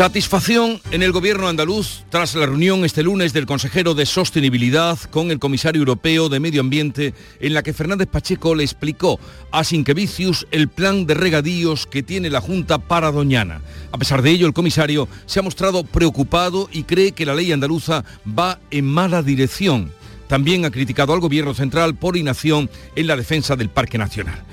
[0.00, 5.30] Satisfacción en el gobierno andaluz tras la reunión este lunes del consejero de Sostenibilidad con
[5.30, 9.20] el comisario europeo de Medio Ambiente en la que Fernández Pacheco le explicó
[9.52, 13.60] a Sinquevicius el plan de regadíos que tiene la Junta para Doñana.
[13.92, 17.52] A pesar de ello, el comisario se ha mostrado preocupado y cree que la ley
[17.52, 19.92] andaluza va en mala dirección.
[20.28, 24.44] También ha criticado al gobierno central por inacción en la defensa del Parque Nacional.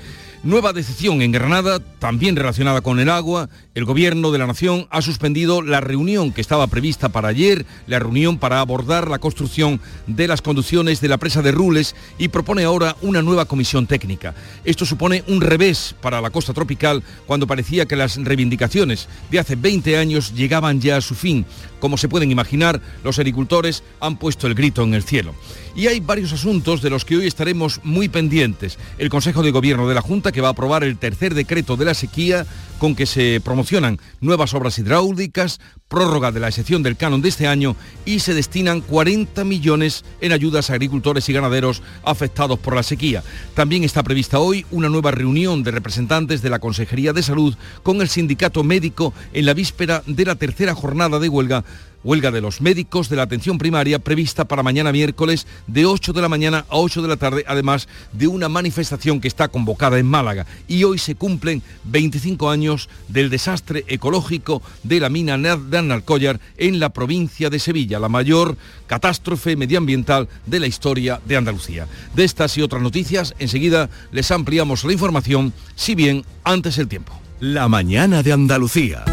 [0.48, 3.50] Nueva decisión en Granada, también relacionada con el agua.
[3.76, 8.00] El Gobierno de la Nación ha suspendido la reunión que estaba prevista para ayer, la
[8.00, 12.64] reunión para abordar la construcción de las conducciones de la presa de Rules y propone
[12.64, 14.36] ahora una nueva comisión técnica.
[14.64, 19.58] Esto supone un revés para la costa tropical cuando parecía que las reivindicaciones de hace
[19.58, 21.46] 20 años llegaban ya a su fin.
[21.82, 25.36] Como se pueden imaginar, los agricultores han puesto el grito en el cielo.
[25.76, 28.80] Y hay varios asuntos de los que hoy estaremos muy pendientes.
[28.98, 31.86] El Consejo de Gobierno de la Junta que va a aprobar el tercer decreto de
[31.86, 32.46] la sequía
[32.78, 37.48] con que se promocionan nuevas obras hidráulicas, prórroga de la excepción del canon de este
[37.48, 42.84] año y se destinan 40 millones en ayudas a agricultores y ganaderos afectados por la
[42.84, 43.24] sequía.
[43.56, 48.02] También está prevista hoy una nueva reunión de representantes de la Consejería de Salud con
[48.02, 51.64] el sindicato médico en la víspera de la tercera jornada de huelga
[52.04, 56.22] Huelga de los médicos de la atención primaria prevista para mañana miércoles de 8 de
[56.22, 60.06] la mañana a 8 de la tarde, además de una manifestación que está convocada en
[60.06, 60.46] Málaga.
[60.68, 66.80] Y hoy se cumplen 25 años del desastre ecológico de la mina de Analcollar en
[66.80, 71.88] la provincia de Sevilla, la mayor catástrofe medioambiental de la historia de Andalucía.
[72.16, 77.14] De estas y otras noticias, enseguida les ampliamos la información, si bien antes el tiempo.
[77.40, 79.04] La mañana de Andalucía.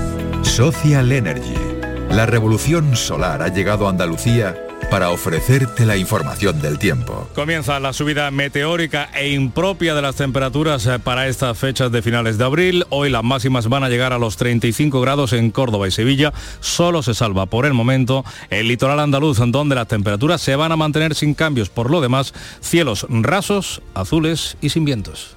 [0.43, 1.74] Social Energy.
[2.15, 4.57] La revolución solar ha llegado a Andalucía
[4.89, 7.29] para ofrecerte la información del tiempo.
[7.35, 12.39] Comienza la subida meteórica e impropia de las temperaturas eh, para estas fechas de finales
[12.39, 12.87] de abril.
[12.91, 16.33] Hoy las máximas van a llegar a los 35 grados en Córdoba y Sevilla.
[16.61, 20.77] Solo se salva por el momento el litoral andaluz, donde las temperaturas se van a
[20.77, 21.69] mantener sin cambios.
[21.69, 25.37] Por lo demás, cielos rasos, azules y sin vientos.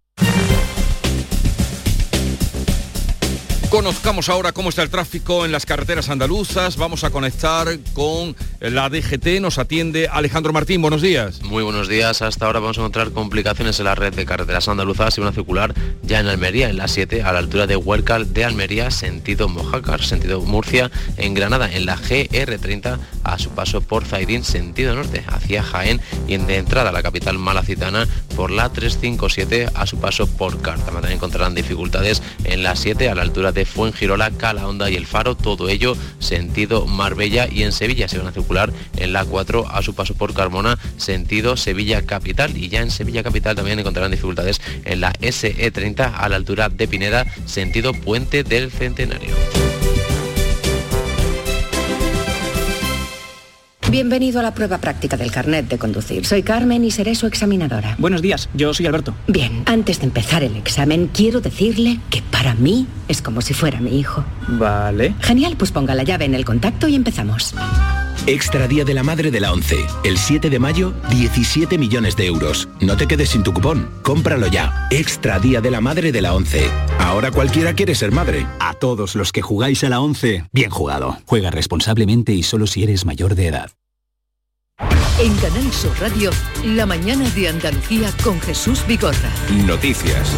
[3.71, 6.75] Conozcamos ahora cómo está el tráfico en las carreteras andaluzas.
[6.75, 9.39] Vamos a conectar con la DGT.
[9.39, 10.81] Nos atiende Alejandro Martín.
[10.81, 11.41] Buenos días.
[11.41, 12.21] Muy buenos días.
[12.21, 15.73] Hasta ahora vamos a encontrar complicaciones en la red de carreteras andaluzas y una circular
[16.03, 20.03] ya en Almería, en la 7, a la altura de Huércal de Almería, sentido Mojácar,
[20.03, 25.63] sentido Murcia, en Granada, en la GR30, a su paso por Zaidín, sentido norte, hacia
[25.63, 28.05] Jaén y en de entrada a la capital malacitana
[28.35, 30.91] por la 357, a su paso por Carta.
[30.91, 35.35] También encontrarán dificultades en la 7, a la altura de Fuengirola, Calahonda y El Faro,
[35.35, 39.81] todo ello sentido Marbella y en Sevilla se van a circular en la 4 a
[39.81, 44.61] su paso por Carmona, sentido Sevilla Capital y ya en Sevilla Capital también encontrarán dificultades
[44.85, 49.31] en la SE30 a la altura de Pineda, sentido Puente del Centenario.
[53.91, 56.25] Bienvenido a la prueba práctica del carnet de conducir.
[56.25, 57.97] Soy Carmen y seré su examinadora.
[57.99, 59.13] Buenos días, yo soy Alberto.
[59.27, 63.81] Bien, antes de empezar el examen, quiero decirle que para mí es como si fuera
[63.81, 64.23] mi hijo.
[64.47, 65.13] Vale.
[65.19, 67.53] Genial, pues ponga la llave en el contacto y empezamos.
[68.27, 69.75] Extra Día de la Madre de la 11.
[70.05, 72.69] El 7 de mayo, 17 millones de euros.
[72.79, 73.89] No te quedes sin tu cupón.
[74.03, 74.87] Cómpralo ya.
[74.89, 76.63] Extra Día de la Madre de la 11.
[76.97, 78.47] Ahora cualquiera quiere ser madre.
[78.61, 81.17] A todos los que jugáis a la 11, bien jugado.
[81.25, 83.71] Juega responsablemente y solo si eres mayor de edad.
[85.19, 86.31] En Canal Sur Radio,
[86.65, 89.31] la mañana de Andalucía con Jesús Vigorra.
[89.67, 90.35] Noticias.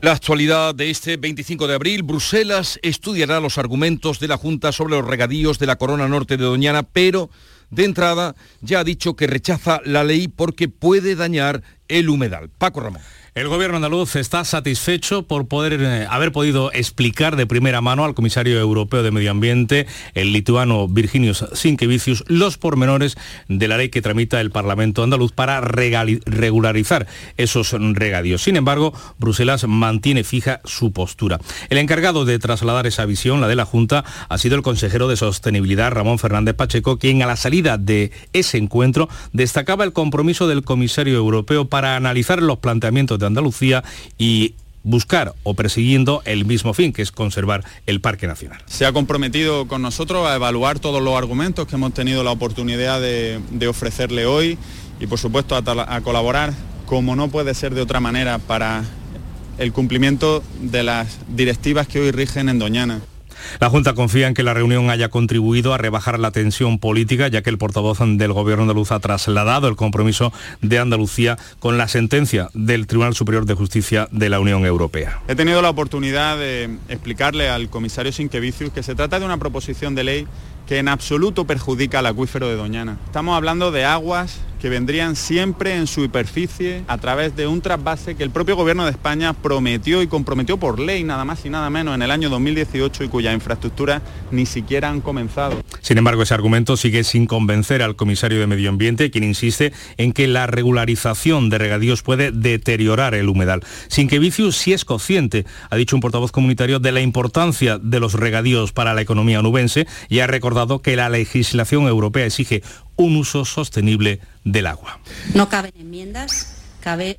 [0.00, 4.96] La actualidad de este 25 de abril, Bruselas estudiará los argumentos de la Junta sobre
[4.96, 7.30] los regadíos de la Corona Norte de Doñana, pero
[7.70, 12.50] de entrada ya ha dicho que rechaza la ley porque puede dañar el humedal.
[12.58, 13.02] Paco Ramón.
[13.38, 18.16] El gobierno andaluz está satisfecho por poder eh, haber podido explicar de primera mano al
[18.16, 24.02] comisario europeo de Medio Ambiente, el lituano Virginius Sinkevicius, los pormenores de la ley que
[24.02, 27.06] tramita el Parlamento andaluz para regularizar
[27.36, 28.42] esos regadíos.
[28.42, 31.38] Sin embargo, Bruselas mantiene fija su postura.
[31.70, 35.16] El encargado de trasladar esa visión, la de la Junta, ha sido el consejero de
[35.16, 40.64] Sostenibilidad, Ramón Fernández Pacheco, quien a la salida de ese encuentro destacaba el compromiso del
[40.64, 43.84] comisario europeo para analizar los planteamientos de Andalucía
[44.18, 48.62] y buscar o persiguiendo el mismo fin, que es conservar el Parque Nacional.
[48.66, 53.00] Se ha comprometido con nosotros a evaluar todos los argumentos que hemos tenido la oportunidad
[53.00, 54.56] de, ofrecerle hoy
[54.98, 56.54] y por supuesto a, colaborar,
[56.86, 58.84] como no puede ser de otra manera, para
[59.58, 63.00] el cumplimiento de las directivas que hoy rigen en Doñana.
[63.60, 67.42] La Junta confía en que la reunión haya contribuido a rebajar la tensión política, ya
[67.42, 72.48] que el portavoz del Gobierno andaluz ha trasladado el compromiso de Andalucía con la sentencia
[72.54, 75.20] del Tribunal Superior de Justicia de la Unión Europea.
[75.28, 79.94] He tenido la oportunidad de explicarle al comisario Sinquevicius que se trata de una proposición
[79.94, 80.26] de ley
[80.66, 82.98] que en absoluto perjudica al acuífero de Doñana.
[83.06, 88.14] Estamos hablando de aguas que vendrían siempre en su superficie a través de un trasvase
[88.14, 91.68] que el propio gobierno de España prometió y comprometió por ley nada más y nada
[91.70, 94.00] menos en el año 2018 y cuya infraestructura
[94.30, 95.60] ni siquiera han comenzado.
[95.82, 100.12] Sin embargo, ese argumento sigue sin convencer al comisario de Medio Ambiente, quien insiste en
[100.12, 103.62] que la regularización de regadíos puede deteriorar el humedal.
[103.88, 108.00] Sin que Vicius sí es consciente, ha dicho un portavoz comunitario, de la importancia de
[108.00, 112.62] los regadíos para la economía onubense y ha recordado que la legislación europea exige
[112.98, 115.00] un uso sostenible del agua.
[115.34, 117.18] No caben enmiendas, cabe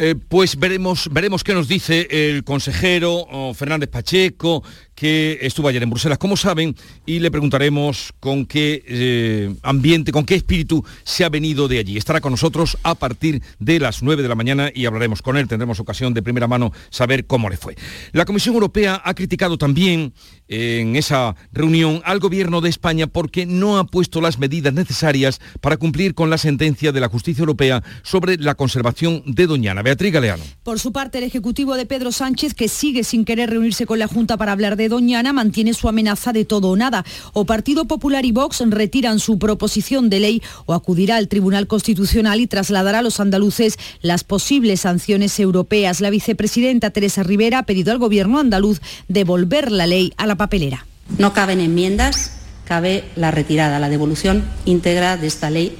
[0.00, 4.62] eh, pues veremos, veremos qué nos dice el consejero Fernández Pacheco,
[4.98, 6.74] que estuvo ayer en Bruselas, como saben,
[7.06, 11.96] y le preguntaremos con qué eh, ambiente, con qué espíritu se ha venido de allí.
[11.96, 15.46] Estará con nosotros a partir de las 9 de la mañana y hablaremos con él.
[15.46, 17.76] Tendremos ocasión de primera mano saber cómo le fue.
[18.10, 20.14] La Comisión Europea ha criticado también
[20.48, 25.76] en esa reunión al gobierno de España porque no ha puesto las medidas necesarias para
[25.76, 29.82] cumplir con la sentencia de la justicia europea sobre la conservación de Doñana.
[29.82, 30.42] Beatriz Galeano.
[30.64, 34.08] Por su parte, el Ejecutivo de Pedro Sánchez, que sigue sin querer reunirse con la
[34.08, 37.04] Junta para hablar de Doñana mantiene su amenaza de todo o nada.
[37.32, 42.40] O Partido Popular y Vox retiran su proposición de ley o acudirá al Tribunal Constitucional
[42.40, 46.00] y trasladará a los andaluces las posibles sanciones europeas.
[46.00, 50.86] La vicepresidenta Teresa Rivera ha pedido al gobierno andaluz devolver la ley a la papelera.
[51.16, 52.32] No caben enmiendas,
[52.66, 55.76] cabe la retirada, la devolución íntegra de esta ley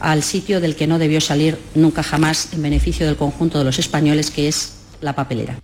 [0.00, 3.78] al sitio del que no debió salir nunca jamás en beneficio del conjunto de los
[3.78, 5.58] españoles, que es la papelera.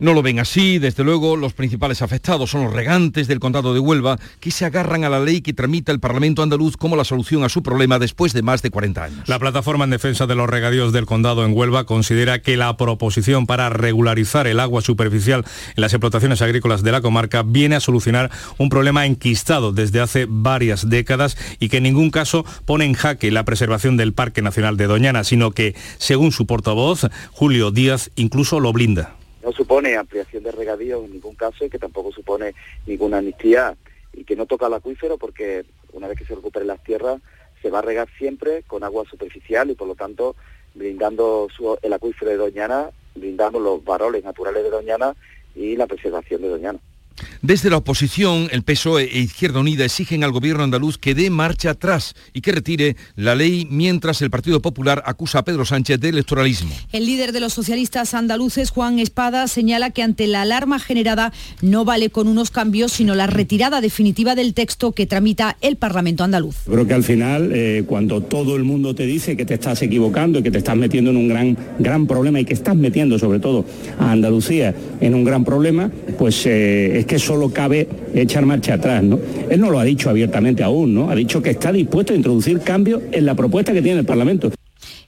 [0.00, 3.80] No lo ven así, desde luego los principales afectados son los regantes del condado de
[3.80, 7.42] Huelva que se agarran a la ley que tramita el Parlamento andaluz como la solución
[7.42, 9.28] a su problema después de más de 40 años.
[9.28, 13.46] La plataforma en defensa de los regadíos del condado en Huelva considera que la proposición
[13.46, 18.30] para regularizar el agua superficial en las explotaciones agrícolas de la comarca viene a solucionar
[18.56, 23.32] un problema enquistado desde hace varias décadas y que en ningún caso pone en jaque
[23.32, 28.60] la preservación del Parque Nacional de Doñana, sino que, según su portavoz, Julio Díaz, incluso
[28.60, 29.17] lo blinda
[29.48, 32.54] no supone ampliación de regadío en ningún caso y que tampoco supone
[32.86, 33.74] ninguna amnistía
[34.12, 35.64] y que no toca el acuífero porque
[35.94, 37.22] una vez que se recuperen las tierras
[37.62, 40.36] se va a regar siempre con agua superficial y por lo tanto
[40.74, 41.48] brindando
[41.80, 45.16] el acuífero de Doñana, brindando los varoles naturales de Doñana
[45.54, 46.78] y la preservación de Doñana.
[47.42, 51.70] Desde la oposición, el PSOE e Izquierda Unida exigen al gobierno andaluz que dé marcha
[51.70, 56.08] atrás y que retire la ley mientras el Partido Popular acusa a Pedro Sánchez de
[56.08, 56.72] electoralismo.
[56.92, 61.32] El líder de los socialistas andaluces, Juan Espada, señala que ante la alarma generada
[61.62, 66.24] no vale con unos cambios, sino la retirada definitiva del texto que tramita el Parlamento
[66.24, 66.56] andaluz.
[66.66, 70.38] Creo que al final, eh, cuando todo el mundo te dice que te estás equivocando
[70.38, 73.40] y que te estás metiendo en un gran, gran problema y que estás metiendo sobre
[73.40, 73.64] todo
[73.98, 79.18] a Andalucía en un gran problema, pues eh, que solo cabe echar marcha atrás, ¿no?
[79.50, 81.10] Él no lo ha dicho abiertamente aún, ¿no?
[81.10, 84.52] Ha dicho que está dispuesto a introducir cambios en la propuesta que tiene el Parlamento.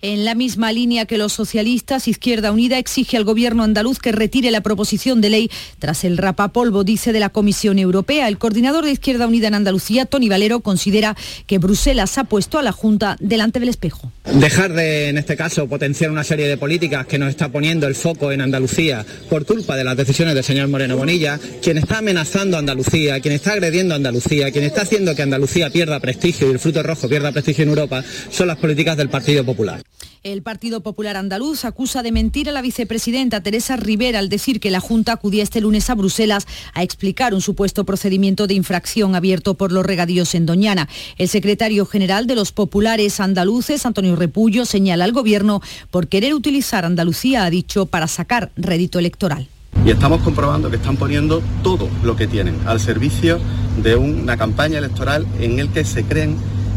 [0.02, 4.50] En la misma línea que los socialistas, Izquierda Unida exige al gobierno andaluz que retire
[4.50, 8.26] la proposición de ley tras el rapapolvo, dice, de la Comisión Europea.
[8.26, 12.62] El coordinador de Izquierda Unida en Andalucía, Tony Valero, considera que Bruselas ha puesto a
[12.62, 14.10] la Junta delante del espejo.
[14.24, 17.94] Dejar de, en este caso, potenciar una serie de políticas que nos está poniendo el
[17.94, 22.56] foco en Andalucía por culpa de las decisiones del señor Moreno Bonilla, quien está amenazando
[22.56, 26.52] a Andalucía, quien está agrediendo a Andalucía, quien está haciendo que Andalucía pierda prestigio y
[26.52, 29.82] el fruto rojo pierda prestigio en Europa, son las políticas del Partido Popular.
[30.22, 34.70] El Partido Popular Andaluz acusa de mentir a la vicepresidenta Teresa Rivera al decir que
[34.70, 39.54] la Junta acudía este lunes a Bruselas a explicar un supuesto procedimiento de infracción abierto
[39.54, 40.90] por los regadíos en Doñana.
[41.16, 46.84] El secretario general de los populares andaluces, Antonio Repullo, señala al Gobierno por querer utilizar
[46.84, 49.48] Andalucía, ha dicho, para sacar rédito electoral.
[49.86, 53.40] Y estamos comprobando que están poniendo todo lo que tienen al servicio
[53.82, 56.36] de una campaña electoral en el que se creen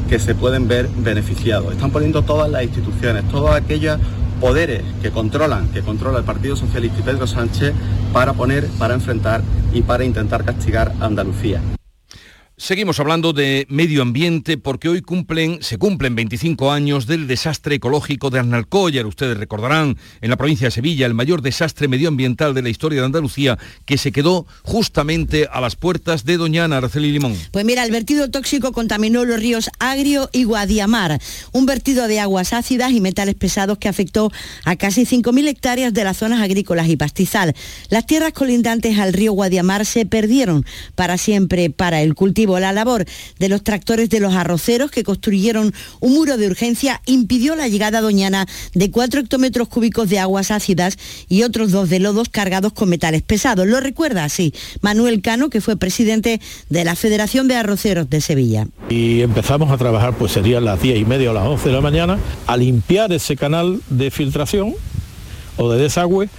[0.09, 1.73] que se pueden ver beneficiados.
[1.73, 3.99] Están poniendo todas las instituciones, todos aquellos
[4.39, 7.73] poderes que controlan, que controla el Partido Socialista y Pedro Sánchez
[8.11, 9.41] para poner, para enfrentar
[9.73, 11.61] y para intentar castigar a Andalucía.
[12.63, 15.03] Seguimos hablando de medio ambiente porque hoy
[15.59, 19.05] se cumplen 25 años del desastre ecológico de Arnalcóllar.
[19.05, 23.07] Ustedes recordarán, en la provincia de Sevilla, el mayor desastre medioambiental de la historia de
[23.07, 27.35] Andalucía que se quedó justamente a las puertas de Doñana, Araceli Limón.
[27.51, 31.19] Pues mira, el vertido tóxico contaminó los ríos Agrio y Guadiamar,
[31.51, 34.31] un vertido de aguas ácidas y metales pesados que afectó
[34.63, 37.55] a casi 5.000 hectáreas de las zonas agrícolas y pastizal.
[37.89, 40.65] Las tierras colindantes al río Guadiamar se perdieron
[40.95, 43.05] para siempre para el cultivo la labor
[43.39, 48.01] de los tractores de los arroceros que construyeron un muro de urgencia impidió la llegada
[48.01, 50.97] doñana de 4 hectómetros cúbicos de aguas ácidas
[51.29, 53.67] y otros dos de lodos cargados con metales pesados.
[53.67, 58.67] Lo recuerda así Manuel Cano, que fue presidente de la Federación de Arroceros de Sevilla.
[58.89, 61.81] Y empezamos a trabajar, pues serían las 10 y media o las 11 de la
[61.81, 64.73] mañana, a limpiar ese canal de filtración
[65.57, 66.29] o de desagüe,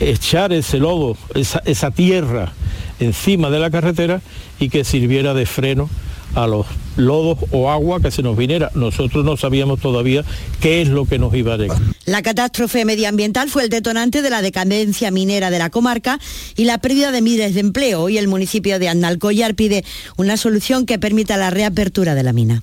[0.00, 2.52] echar ese lodo, esa, esa tierra
[2.98, 4.20] encima de la carretera
[4.58, 5.88] y que sirviera de freno
[6.34, 6.66] a los
[6.96, 8.70] lodos o agua que se nos viniera.
[8.74, 10.24] Nosotros no sabíamos todavía
[10.60, 11.78] qué es lo que nos iba a llegar.
[12.04, 16.18] La catástrofe medioambiental fue el detonante de la decadencia minera de la comarca
[16.56, 18.02] y la pérdida de miles de empleo.
[18.02, 19.84] Hoy el municipio de Andalcollar pide
[20.16, 22.62] una solución que permita la reapertura de la mina.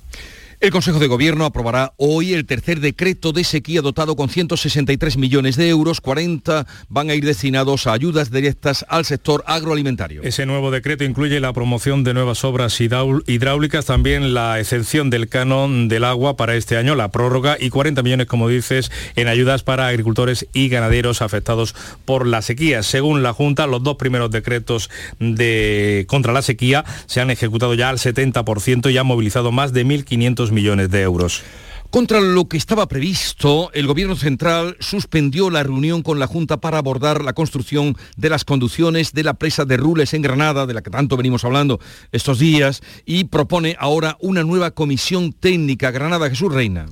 [0.60, 5.54] El Consejo de Gobierno aprobará hoy el tercer decreto de sequía dotado con 163 millones
[5.54, 10.20] de euros, 40 van a ir destinados a ayudas directas al sector agroalimentario.
[10.24, 15.86] Ese nuevo decreto incluye la promoción de nuevas obras hidráulicas, también la exención del canon
[15.86, 19.86] del agua para este año, la prórroga y 40 millones, como dices, en ayudas para
[19.86, 22.82] agricultores y ganaderos afectados por la sequía.
[22.82, 27.90] Según la Junta, los dos primeros decretos de contra la sequía se han ejecutado ya
[27.90, 31.42] al 70% y han movilizado más de 1.500 millones de euros.
[31.90, 36.76] Contra lo que estaba previsto, el Gobierno Central suspendió la reunión con la Junta para
[36.76, 40.82] abordar la construcción de las conducciones de la presa de Rules en Granada, de la
[40.82, 41.80] que tanto venimos hablando
[42.12, 45.90] estos días, y propone ahora una nueva comisión técnica.
[45.90, 46.86] Granada Jesús Reina.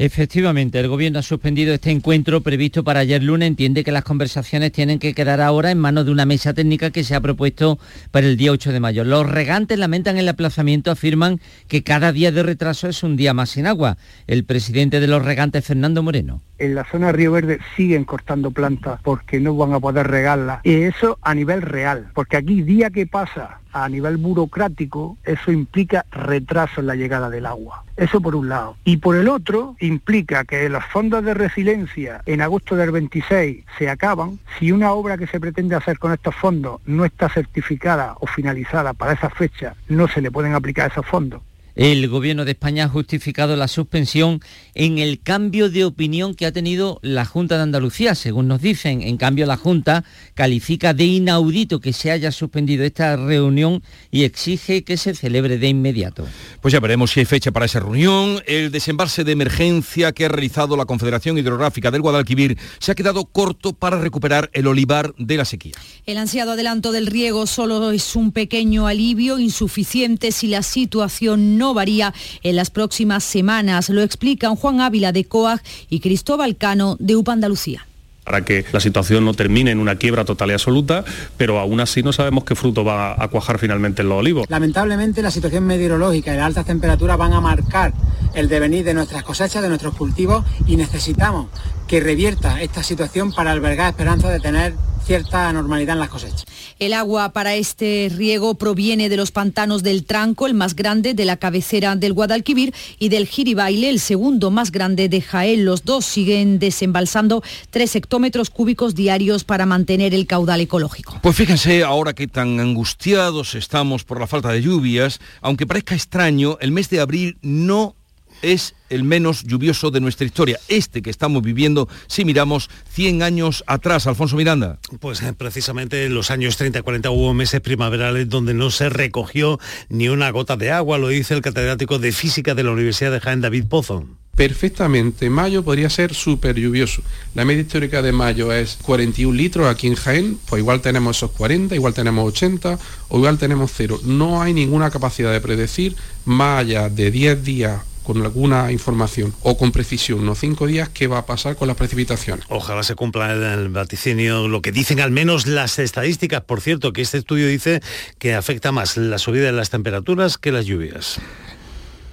[0.00, 3.48] Efectivamente, el Gobierno ha suspendido este encuentro previsto para ayer lunes.
[3.48, 7.02] Entiende que las conversaciones tienen que quedar ahora en manos de una mesa técnica que
[7.02, 7.80] se ha propuesto
[8.12, 9.02] para el día 8 de mayo.
[9.02, 13.50] Los regantes lamentan el aplazamiento, afirman que cada día de retraso es un día más
[13.50, 13.96] sin agua.
[14.28, 18.50] El presidente de los regantes, Fernando Moreno en la zona de Río Verde siguen cortando
[18.50, 20.60] plantas porque no van a poder regarlas.
[20.64, 26.04] Y eso a nivel real, porque aquí día que pasa a nivel burocrático, eso implica
[26.10, 27.84] retraso en la llegada del agua.
[27.96, 28.76] Eso por un lado.
[28.84, 33.90] Y por el otro, implica que los fondos de resiliencia en agosto del 26 se
[33.90, 34.38] acaban.
[34.58, 38.92] Si una obra que se pretende hacer con estos fondos no está certificada o finalizada
[38.92, 41.42] para esa fecha, no se le pueden aplicar esos fondos.
[41.78, 44.40] El Gobierno de España ha justificado la suspensión
[44.74, 49.00] en el cambio de opinión que ha tenido la Junta de Andalucía, según nos dicen.
[49.00, 50.02] En cambio, la Junta
[50.34, 53.80] califica de inaudito que se haya suspendido esta reunión
[54.10, 56.26] y exige que se celebre de inmediato.
[56.60, 58.42] Pues ya veremos si hay fecha para esa reunión.
[58.48, 63.26] El desembarse de emergencia que ha realizado la Confederación Hidrográfica del Guadalquivir se ha quedado
[63.26, 65.74] corto para recuperar el olivar de la sequía.
[66.06, 71.67] El ansiado adelanto del riego solo es un pequeño alivio, insuficiente si la situación no
[71.74, 73.88] varía en las próximas semanas.
[73.88, 77.88] Lo explican Juan Ávila de COAG y Cristóbal Cano de UPA Andalucía
[78.28, 81.02] para que la situación no termine en una quiebra total y absoluta,
[81.38, 84.44] pero aún así no sabemos qué fruto va a cuajar finalmente en los olivos.
[84.50, 87.94] Lamentablemente la situación meteorológica y las altas temperaturas van a marcar
[88.34, 91.46] el devenir de nuestras cosechas, de nuestros cultivos y necesitamos
[91.88, 96.44] que revierta esta situación para albergar esperanza de tener cierta normalidad en las cosechas.
[96.78, 101.24] El agua para este riego proviene de los pantanos del Tranco, el más grande de
[101.24, 105.64] la cabecera del Guadalquivir, y del Giribaile, el segundo más grande de Jaén.
[105.64, 111.18] Los dos siguen desembalsando tres hectómetros cúbicos diarios para mantener el caudal ecológico.
[111.22, 116.58] Pues fíjense, ahora que tan angustiados estamos por la falta de lluvias, aunque parezca extraño,
[116.60, 117.96] el mes de abril no
[118.42, 123.64] es el menos lluvioso de nuestra historia, este que estamos viviendo si miramos 100 años
[123.66, 124.78] atrás, Alfonso Miranda.
[125.00, 129.58] Pues eh, precisamente en los años 30 40 hubo meses primaverales donde no se recogió
[129.88, 133.20] ni una gota de agua, lo dice el catedrático de física de la Universidad de
[133.20, 134.06] Jaén, David Pozo.
[134.34, 137.02] perfectamente mayo podría ser súper lluvioso.
[137.34, 141.32] La media histórica de mayo es 41 litros aquí en Jaén, pues igual tenemos esos
[141.32, 142.78] 40, igual tenemos 80
[143.08, 144.00] o igual tenemos cero.
[144.04, 149.58] No hay ninguna capacidad de predecir más allá de 10 días con alguna información o
[149.58, 152.46] con precisión, unos cinco días, qué va a pasar con las precipitaciones.
[152.48, 156.40] Ojalá se cumpla el vaticinio, lo que dicen al menos las estadísticas.
[156.40, 157.82] Por cierto, que este estudio dice
[158.18, 161.20] que afecta más la subida de las temperaturas que las lluvias.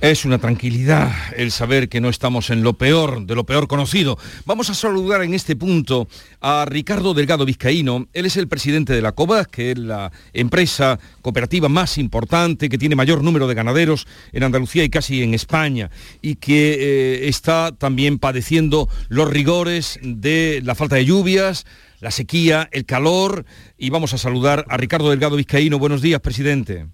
[0.06, 4.20] Es una tranquilidad el saber que no estamos en lo peor, de lo peor conocido.
[4.46, 6.08] Vamos a saludar en este punto
[6.42, 8.08] a Ricardo Delgado Vizcaíno.
[8.14, 12.78] Él es el presidente de la COBAS, que es la empresa cooperativa más importante, que
[12.78, 15.90] tiene mayor número de ganaderos en Andalucía y casi en España,
[16.22, 21.66] y que eh, está también padeciendo los rigores de la falta de lluvias,
[22.00, 23.44] la sequía, el calor.
[23.76, 25.80] Y vamos a saludar a Ricardo Delgado Vizcaíno.
[25.80, 26.86] Buenos días, presidente.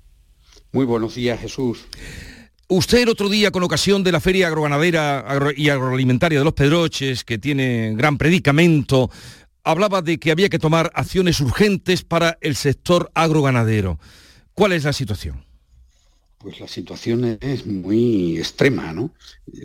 [0.72, 1.88] Muy buenos días, Jesús.
[2.73, 5.25] Usted el otro día, con ocasión de la Feria Agroganadera
[5.57, 9.11] y Agroalimentaria de los Pedroches, que tiene gran predicamento,
[9.65, 13.99] hablaba de que había que tomar acciones urgentes para el sector agroganadero.
[14.53, 15.43] ¿Cuál es la situación?
[16.41, 19.12] Pues la situación es muy extrema, ¿no?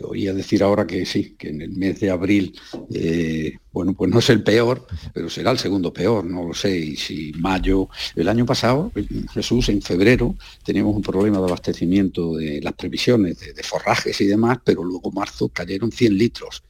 [0.02, 2.54] Oía decir ahora que sí, que en el mes de abril,
[2.92, 6.76] eh, bueno, pues no es el peor, pero será el segundo peor, no lo sé.
[6.76, 8.92] Y si mayo, el año pasado,
[9.32, 14.26] Jesús, en febrero, teníamos un problema de abastecimiento de las previsiones de, de forrajes y
[14.26, 16.62] demás, pero luego marzo cayeron 100 litros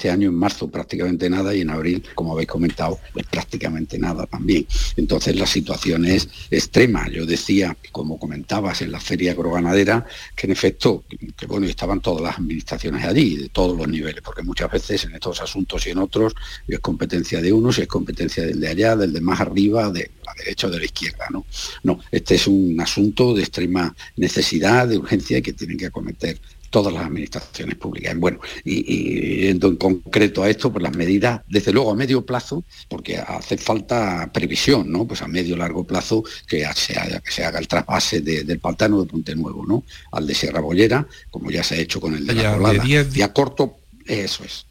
[0.00, 4.24] este año en marzo prácticamente nada y en abril, como habéis comentado, pues prácticamente nada
[4.24, 4.66] también.
[4.96, 7.06] Entonces la situación es extrema.
[7.10, 11.04] Yo decía, como comentabas en la feria agroganadera, que en efecto,
[11.36, 15.12] que bueno, estaban todas las administraciones allí, de todos los niveles, porque muchas veces en
[15.12, 16.32] estos asuntos y en otros
[16.66, 20.32] es competencia de unos es competencia del de allá, del de más arriba, de la
[20.32, 21.26] derecha o de la izquierda.
[21.30, 21.44] No,
[21.82, 26.92] no, este es un asunto de extrema necesidad, de urgencia que tienen que acometer todas
[26.94, 28.16] las administraciones públicas.
[28.16, 33.18] Bueno, y, en concreto a esto, pues las medidas, desde luego a medio plazo, porque
[33.18, 35.06] hace falta previsión, ¿no?
[35.06, 39.00] Pues a medio largo plazo que se haga, que se haga el traspase del pantano
[39.00, 39.84] de Ponte Nuevo, ¿no?
[40.12, 42.84] Al de Sierra Bollera, como ya se ha hecho con el de la Colada.
[42.86, 44.69] y a corto, eso es.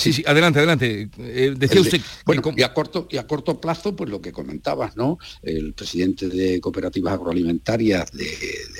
[0.00, 1.10] Sí, sí, adelante, adelante.
[1.18, 2.00] Eh, decía usted...
[2.24, 5.18] Bueno, y a, corto, y a corto plazo, pues lo que comentabas, ¿no?
[5.42, 8.26] El presidente de Cooperativas Agroalimentarias de,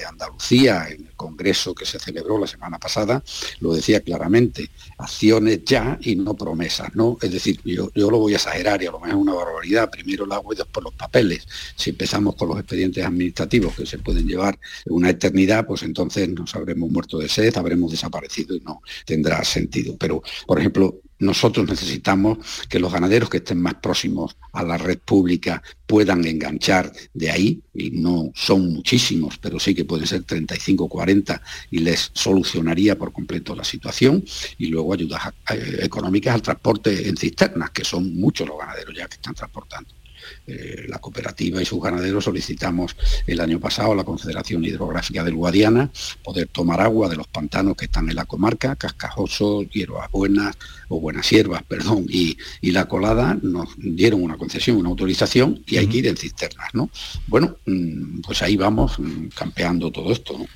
[0.09, 3.23] Andalucía, en el congreso que se celebró la semana pasada,
[3.61, 7.19] lo decía claramente, acciones ya y no promesas, ¿no?
[7.21, 9.91] Es decir, yo, yo lo voy a exagerar y a lo mejor es una barbaridad,
[9.91, 11.47] primero el agua y después los papeles.
[11.77, 16.55] Si empezamos con los expedientes administrativos que se pueden llevar una eternidad, pues entonces nos
[16.55, 19.97] habremos muerto de sed, habremos desaparecido y no tendrá sentido.
[19.99, 24.99] Pero, por ejemplo, nosotros necesitamos que los ganaderos que estén más próximos a la red
[24.99, 30.89] pública puedan enganchar de ahí, y no son muchísimos, pero sí que pueden ser 35
[30.89, 34.25] 40 y les solucionaría por completo la situación,
[34.59, 39.09] y luego ayudas eh, económicas al transporte en cisternas, que son muchos los ganaderos ya
[39.09, 40.00] que están transportando.
[40.47, 45.35] Eh, la cooperativa y sus ganaderos solicitamos el año pasado a la Confederación Hidrográfica del
[45.35, 45.91] Guadiana
[46.23, 50.57] poder tomar agua de los pantanos que están en la comarca, Cascajoso, Hierbas Buenas
[50.89, 52.37] o Buenas Hierbas, perdón, y,
[52.71, 56.89] la colada nos dieron una concesión, una autorización y hay que ir en cisternas, ¿no?
[57.27, 60.47] Bueno, mm, pues ahí vamos mm, campeando todo esto, ¿no?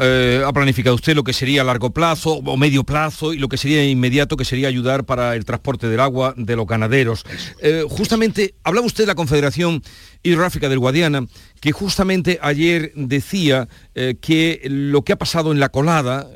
[0.00, 3.48] Eh, ha planificado usted lo que sería a largo plazo o medio plazo y lo
[3.48, 7.24] que sería inmediato, que sería ayudar para el transporte del agua de los ganaderos.
[7.60, 9.82] Eh, justamente, hablaba usted de la Confederación
[10.22, 11.26] Hidrográfica del Guadiana,
[11.60, 16.26] que justamente ayer decía eh, que lo que ha pasado en la colada,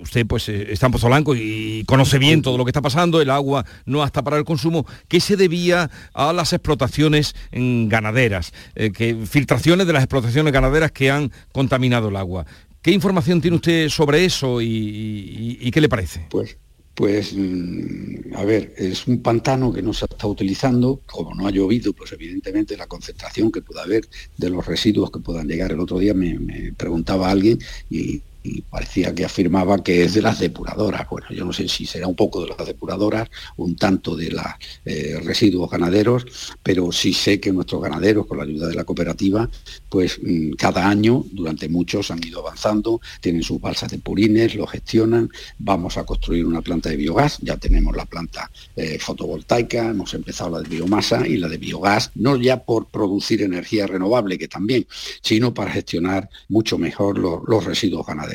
[0.00, 3.64] usted pues está en Pozolanco y conoce bien todo lo que está pasando, el agua
[3.84, 9.86] no hasta para el consumo, que se debía a las explotaciones ganaderas, eh, que filtraciones
[9.86, 12.46] de las explotaciones ganaderas que han contaminado el agua.
[12.88, 16.24] ¿Qué información tiene usted sobre eso y, qué le parece?
[16.30, 16.56] Pues
[16.94, 21.50] pues, mm, a ver, es un pantano que no se está utilizando, como no ha
[21.50, 25.70] llovido, pues evidentemente la concentración que pueda haber de los residuos que puedan llegar.
[25.70, 27.58] El otro día me, me preguntaba alguien
[27.90, 31.08] y y parecía que afirmaba que es de las depuradoras.
[31.08, 34.44] Bueno, yo no sé si será un poco de las depuradoras, un tanto de los
[34.84, 36.26] eh, residuos ganaderos,
[36.62, 39.48] pero sí sé que nuestros ganaderos, con la ayuda de la cooperativa,
[39.88, 44.66] pues mm, cada año, durante muchos, han ido avanzando, tienen sus balsas de purines, lo
[44.66, 50.14] gestionan, vamos a construir una planta de biogás, ya tenemos la planta eh, fotovoltaica, hemos
[50.14, 54.48] empezado la de biomasa y la de biogás, no ya por producir energía renovable, que
[54.48, 54.86] también,
[55.22, 58.27] sino para gestionar mucho mejor los residuos ganaderos.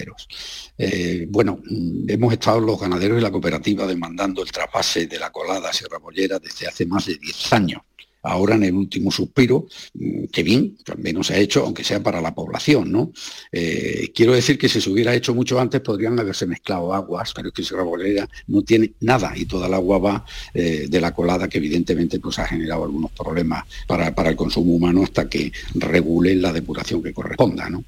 [0.77, 1.62] Eh, bueno,
[2.08, 6.39] hemos estado los ganaderos y la cooperativa demandando el trapase de la colada Sierra Bollera
[6.39, 7.82] desde hace más de 10 años.
[8.25, 12.01] ahora en el último suspiro, mm, que bien, al menos se ha hecho, aunque sea
[12.01, 13.12] para la población, ¿no?
[13.51, 17.49] Eh, quiero decir que si se hubiera hecho mucho antes podrían haberse mezclado aguas, pero
[17.49, 21.13] es que Sierra Bolera no tiene nada y toda el agua va eh, de la
[21.13, 25.51] colada que evidentemente pues, ha generado algunos problemas para, para el consumo humano hasta que
[25.75, 27.84] regule la depuración que corresponda, ¿no?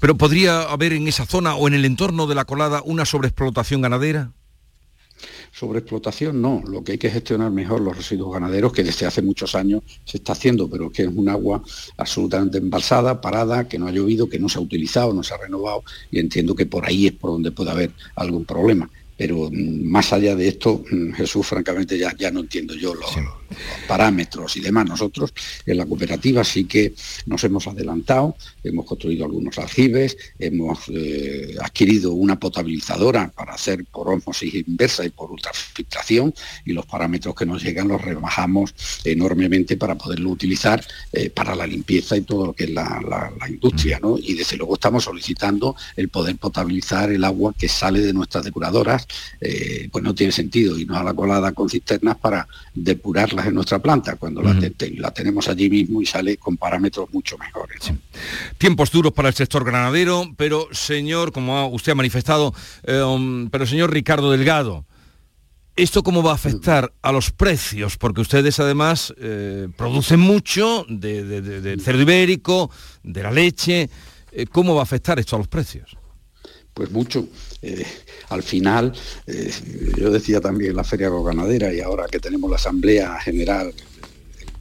[0.00, 3.80] Pero podría haber en esa zona o en el entorno de la colada una sobreexplotación
[3.80, 4.32] ganadera?
[5.52, 9.54] Sobreexplotación no, lo que hay que gestionar mejor los residuos ganaderos, que desde hace muchos
[9.54, 11.62] años se está haciendo, pero que es un agua
[11.96, 15.38] absolutamente embalsada, parada, que no ha llovido, que no se ha utilizado, no se ha
[15.38, 19.84] renovado, y entiendo que por ahí es por donde puede haber algún problema pero mm,
[19.84, 23.10] más allá de esto, mm, Jesús, francamente, ya, ya no entiendo yo los,
[23.86, 24.86] parámetros y demás.
[24.86, 25.32] Nosotros
[25.64, 26.94] en la cooperativa sí que
[27.26, 34.08] nos hemos adelantado, hemos construido algunos aljibes, hemos eh, adquirido una potabilizadora para hacer por
[34.08, 38.74] osmosis inversa y por ultrafiltración y los parámetros que nos llegan los rebajamos
[39.04, 44.00] enormemente para poderlo utilizar eh, para la limpieza y todo lo que es la, industria.
[44.00, 44.18] ¿no?
[44.18, 49.05] Y desde luego estamos solicitando el poder potabilizar el agua que sale de nuestras depuradoras,
[49.40, 53.54] eh, pues no tiene sentido y no a la colada con cisternas para depurar en
[53.54, 57.92] nuestra planta, cuando la, tenemos allí mismo y sale con parámetros mucho mejores.
[58.58, 63.66] Tiempos duros para el sector granadero, pero señor, como usted ha manifestado, eh, um, pero
[63.66, 64.84] señor Ricardo Delgado,
[65.76, 67.98] ¿Esto cómo va a afectar a los precios?
[67.98, 72.70] Porque ustedes además eh, producen mucho del cerdo ibérico,
[73.02, 73.90] de la leche.
[74.52, 75.98] ¿Cómo va a afectar esto a los precios?
[76.76, 77.26] Pues mucho.
[78.28, 78.92] al final,
[79.96, 83.72] yo decía también la feria ganadera y ahora que tenemos la Asamblea General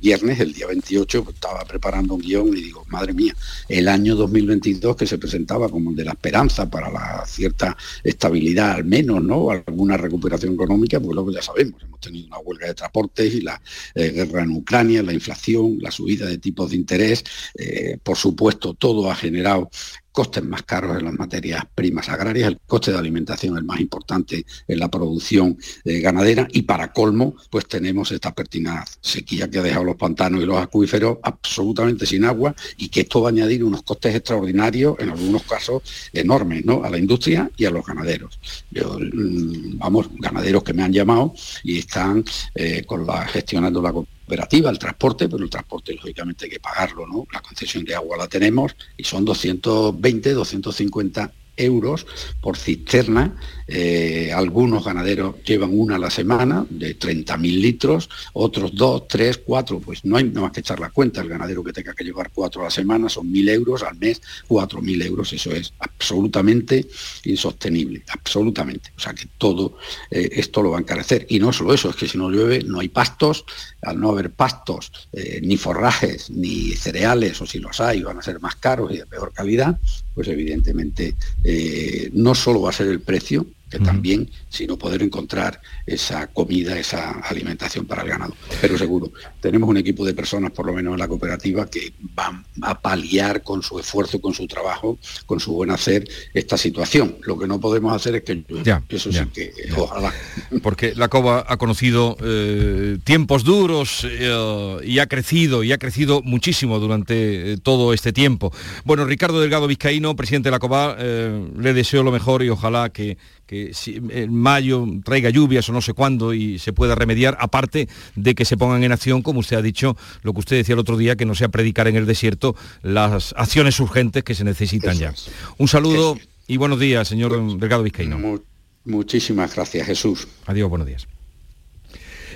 [0.05, 3.35] viernes, el día 28, pues, estaba preparando un guion y digo, madre mía,
[3.67, 8.71] el año 2022 que se presentaba como el de la esperanza para la cierta estabilidad
[8.73, 9.49] al menos, ¿no?
[9.49, 13.59] Alguna recuperación económica, pues luego ya sabemos, hemos tenido una huelga de transportes y la
[13.95, 17.23] eh, guerra en Ucrania, la inflación, la subida de tipos de interés,
[17.55, 19.71] eh, por supuesto, todo ha generado
[20.15, 23.81] costes más caros en las materias primas agrarias, el coste de alimentación es el más
[23.81, 29.59] importante en la producción eh, ganadera y para colmo pues tenemos esta pertinaz sequía que
[29.59, 33.31] ha dejado los pantanos y los acuíferos absolutamente sin agua y que esto va a
[33.31, 36.85] añadir unos costes extraordinarios, en algunos casos enormes, ¿no?
[36.85, 38.39] a la industria y a los ganaderos.
[38.71, 42.23] Mm, vamos, ganaderos que me han llamado y están
[42.55, 43.91] eh, con la, gestionando la
[44.25, 47.27] operativa, el transporte, pero el transporte lógicamente hay que pagarlo, ¿no?
[47.31, 52.05] La concesión de agua la tenemos y son 220, 250 euros
[52.41, 53.35] por cisterna.
[53.67, 59.79] Eh, algunos ganaderos llevan una a la semana de 30.000 litros, otros dos, tres, cuatro,
[59.79, 61.21] pues no hay nada más que echar la cuenta.
[61.21, 64.21] El ganadero que tenga que llevar cuatro a la semana son 1.000 euros al mes,
[64.47, 66.87] 4.000 euros, eso es absolutamente
[67.23, 68.91] insostenible, absolutamente.
[68.95, 69.77] O sea que todo
[70.11, 71.25] eh, esto lo va a encarecer.
[71.29, 73.45] Y no solo eso, es que si no llueve no hay pastos,
[73.81, 78.21] al no haber pastos, eh, ni forrajes, ni cereales, o si los hay, van a
[78.21, 79.79] ser más caros y de peor calidad,
[80.15, 83.45] pues evidentemente eh, no solo va a ser el precio,
[83.77, 88.33] que también, sino poder encontrar esa comida, esa alimentación para el ganado.
[88.61, 89.11] Pero seguro,
[89.41, 93.43] tenemos un equipo de personas, por lo menos en la cooperativa, que van a paliar
[93.43, 97.17] con su esfuerzo, con su trabajo, con su buen hacer esta situación.
[97.23, 100.13] Lo que no podemos hacer es que ya, eso sí que ojalá.
[100.63, 106.21] Porque la COBA ha conocido eh, tiempos duros eh, y ha crecido, y ha crecido
[106.21, 108.53] muchísimo durante eh, todo este tiempo.
[108.83, 113.17] Bueno, Ricardo Delgado Vizcaíno, presidente de la COBA, le deseo lo mejor y ojalá que
[113.45, 117.87] que si en mayo traiga lluvias o no sé cuándo y se pueda remediar, aparte
[118.15, 120.79] de que se pongan en acción, como usted ha dicho, lo que usted decía el
[120.79, 124.97] otro día, que no sea predicar en el desierto las acciones urgentes que se necesitan
[124.97, 125.13] ya.
[125.57, 128.39] Un saludo y buenos días, señor Delgado Vizcaíno.
[128.83, 130.27] muchísimas gracias, Jesús.
[130.45, 131.07] Adiós, buenos días.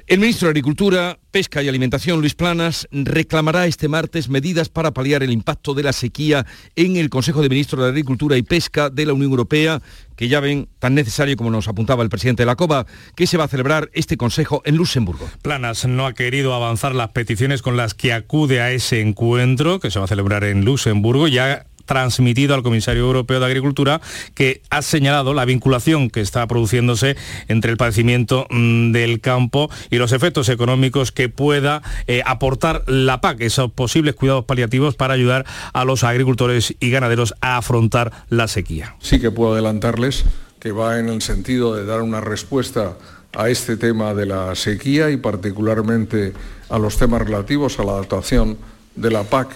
[0.09, 5.21] El ministro de Agricultura, Pesca y Alimentación, Luis Planas, reclamará este martes medidas para paliar
[5.21, 9.05] el impacto de la sequía en el Consejo de Ministros de Agricultura y Pesca de
[9.05, 9.83] la Unión Europea,
[10.15, 13.37] que ya ven tan necesario como nos apuntaba el presidente de la COBA, que se
[13.37, 15.29] va a celebrar este Consejo en Luxemburgo.
[15.43, 19.91] Planas no ha querido avanzar las peticiones con las que acude a ese encuentro, que
[19.91, 23.99] se va a celebrar en Luxemburgo, ya transmitido al comisario europeo de Agricultura,
[24.35, 29.95] que ha señalado la vinculación que está produciéndose entre el padecimiento mm, del campo y
[29.95, 35.47] los efectos económicos que pueda eh, aportar la PAC, esos posibles cuidados paliativos para ayudar
[35.73, 38.95] a los agricultores y ganaderos a afrontar la sequía.
[38.99, 40.25] Sí que puedo adelantarles
[40.59, 42.97] que va en el sentido de dar una respuesta
[43.33, 46.33] a este tema de la sequía y particularmente
[46.69, 48.59] a los temas relativos a la adaptación
[48.95, 49.49] de la PAC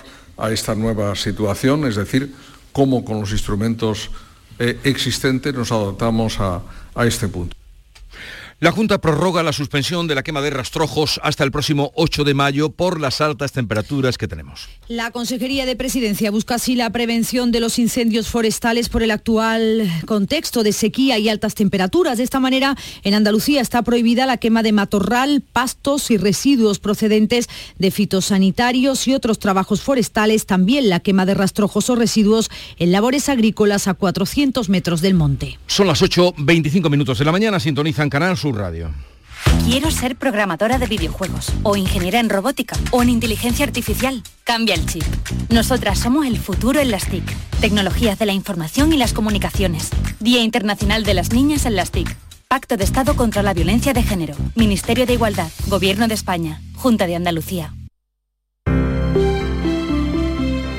[0.44, 2.36] a esta nueva situación, es decir,
[2.74, 4.12] cómo con los instrumentos
[4.60, 6.62] eh, existentes nos adaptamos a,
[6.94, 7.56] a este punto.
[8.64, 12.34] La Junta prorroga la suspensión de la quema de rastrojos hasta el próximo 8 de
[12.34, 14.70] mayo por las altas temperaturas que tenemos.
[14.88, 19.92] La Consejería de Presidencia busca así la prevención de los incendios forestales por el actual
[20.06, 22.20] contexto de sequía y altas temperaturas.
[22.20, 27.50] De esta manera, en Andalucía está prohibida la quema de matorral, pastos y residuos procedentes
[27.78, 32.50] de fitosanitarios y otros trabajos forestales, también la quema de rastrojos o residuos
[32.80, 35.60] en labores agrícolas a 400 metros del monte.
[35.68, 38.94] Son las 8.25 minutos de la mañana, sintonizan Canal Sur Radio.
[39.66, 44.22] Quiero ser programadora de videojuegos, o ingeniera en robótica, o en inteligencia artificial.
[44.44, 45.04] Cambia el chip.
[45.50, 47.24] Nosotras somos el futuro en las TIC.
[47.62, 49.90] Tecnologías de la información y las comunicaciones.
[50.20, 52.16] Día Internacional de las Niñas en las TIC.
[52.48, 54.36] Pacto de Estado contra la Violencia de Género.
[54.56, 55.50] Ministerio de Igualdad.
[55.68, 56.62] Gobierno de España.
[56.76, 57.74] Junta de Andalucía.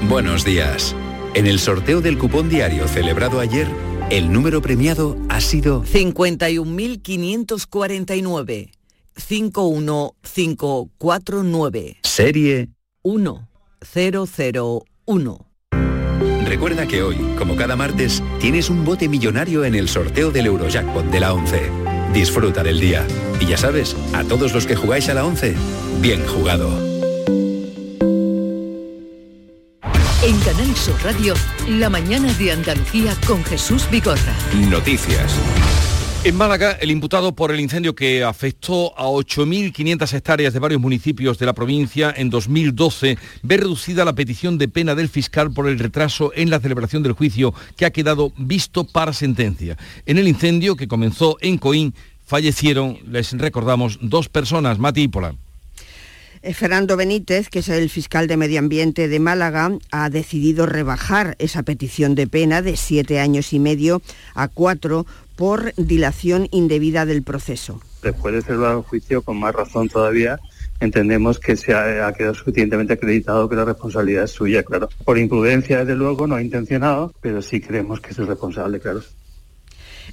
[0.08, 0.94] Buenos días.
[1.34, 3.66] En el sorteo del cupón diario celebrado ayer,
[4.10, 8.70] el número premiado ha sido 51.549.
[9.16, 11.96] 51549.
[12.02, 12.70] Serie
[13.04, 13.48] 1001.
[16.46, 21.06] Recuerda que hoy, como cada martes, tienes un bote millonario en el sorteo del Eurojackpot
[21.06, 21.62] de la 11.
[22.12, 23.06] Disfruta del día.
[23.40, 25.54] Y ya sabes, a todos los que jugáis a la 11,
[26.00, 26.93] bien jugado.
[30.26, 31.34] En Canal Sur Radio,
[31.68, 34.34] la mañana de Andalucía con Jesús Vigorra.
[34.70, 35.38] Noticias.
[36.24, 41.38] En Málaga, el imputado por el incendio que afectó a 8.500 hectáreas de varios municipios
[41.38, 45.78] de la provincia en 2012 ve reducida la petición de pena del fiscal por el
[45.78, 49.76] retraso en la celebración del juicio que ha quedado visto para sentencia.
[50.06, 55.34] En el incendio que comenzó en Coín fallecieron, les recordamos, dos personas, Mati y Pola.
[55.34, 55.43] Eh,
[56.52, 61.62] Fernando Benítez, que es el fiscal de Medio Ambiente de Málaga, ha decidido rebajar esa
[61.62, 64.02] petición de pena de siete años y medio
[64.34, 67.80] a cuatro por dilación indebida del proceso.
[68.02, 70.38] Después de celebrar el juicio, con más razón todavía,
[70.80, 74.88] entendemos que se ha, quedado suficientemente acreditado que la responsabilidad es suya, claro.
[75.04, 79.00] Por imprudencia, desde luego, no intencionado, pero sí creemos que es el responsable, claro.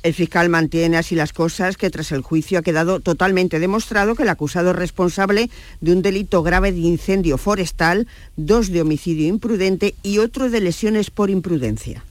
[0.03, 4.23] El fiscal mantiene así las cosas que tras el juicio ha quedado totalmente demostrado que
[4.23, 5.49] el acusado es responsable
[5.79, 11.11] de un delito grave de incendio forestal, dos de homicidio imprudente y otro de lesiones
[11.11, 12.03] por imprudencia.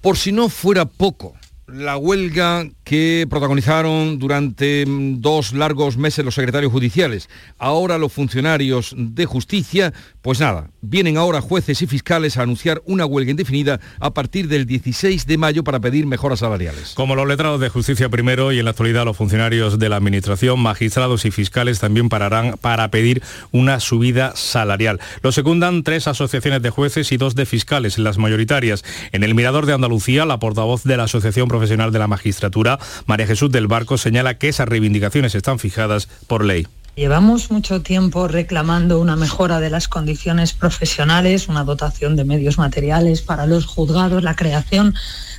[0.00, 1.34] Por si no fuera poco,
[1.72, 7.28] la huelga que protagonizaron durante mm, dos largos meses los secretarios judiciales.
[7.58, 13.06] Ahora los funcionarios de justicia, pues nada, vienen ahora jueces y fiscales a anunciar una
[13.06, 16.94] huelga indefinida a partir del 16 de mayo para pedir mejoras salariales.
[16.94, 20.58] Como los letrados de justicia primero y en la actualidad los funcionarios de la administración,
[20.60, 25.00] magistrados y fiscales también pararán para pedir una subida salarial.
[25.22, 28.84] Lo secundan tres asociaciones de jueces y dos de fiscales, las mayoritarias.
[29.12, 33.26] En el Mirador de Andalucía, la portavoz de la Asociación Profesional de la Magistratura, María
[33.26, 36.66] Jesús del Barco, señala que esas reivindicaciones están fijadas por ley.
[36.96, 43.22] Llevamos mucho tiempo reclamando una mejora de las condiciones profesionales, una dotación de medios materiales
[43.22, 44.94] para los juzgados, la creación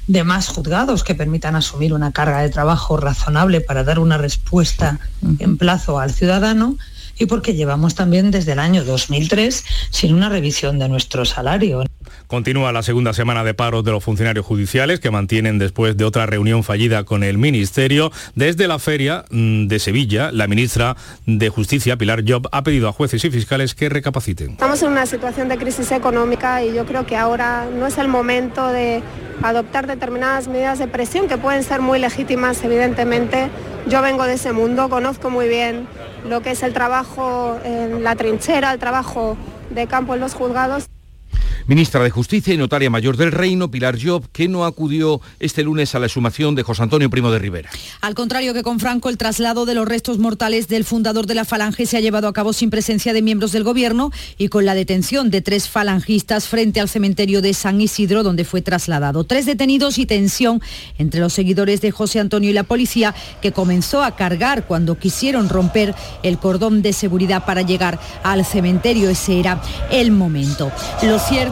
[0.07, 4.99] de más juzgados que permitan asumir una carga de trabajo razonable para dar una respuesta
[5.39, 6.77] en plazo al ciudadano
[7.19, 11.83] y porque llevamos también desde el año 2003 sin una revisión de nuestro salario.
[12.31, 16.25] Continúa la segunda semana de paro de los funcionarios judiciales que mantienen después de otra
[16.27, 18.09] reunión fallida con el Ministerio.
[18.35, 22.93] Desde la feria mm, de Sevilla, la ministra de Justicia, Pilar Job, ha pedido a
[22.93, 24.51] jueces y fiscales que recapaciten.
[24.51, 28.07] Estamos en una situación de crisis económica y yo creo que ahora no es el
[28.07, 29.03] momento de
[29.43, 33.49] adoptar determinadas medidas de presión que pueden ser muy legítimas, evidentemente.
[33.87, 35.85] Yo vengo de ese mundo, conozco muy bien
[36.29, 39.35] lo que es el trabajo en la trinchera, el trabajo
[39.69, 40.87] de campo en los juzgados.
[41.67, 45.93] Ministra de Justicia y notaria mayor del Reino, Pilar Job, que no acudió este lunes
[45.93, 47.69] a la exhumación de José Antonio Primo de Rivera.
[48.01, 51.45] Al contrario que con Franco, el traslado de los restos mortales del fundador de la
[51.45, 54.73] Falange se ha llevado a cabo sin presencia de miembros del Gobierno y con la
[54.73, 59.23] detención de tres falangistas frente al cementerio de San Isidro, donde fue trasladado.
[59.23, 60.61] Tres detenidos y tensión
[60.97, 65.49] entre los seguidores de José Antonio y la policía, que comenzó a cargar cuando quisieron
[65.49, 65.93] romper
[66.23, 69.09] el cordón de seguridad para llegar al cementerio.
[69.09, 70.71] Ese era el momento.
[71.03, 71.50] Lo cierto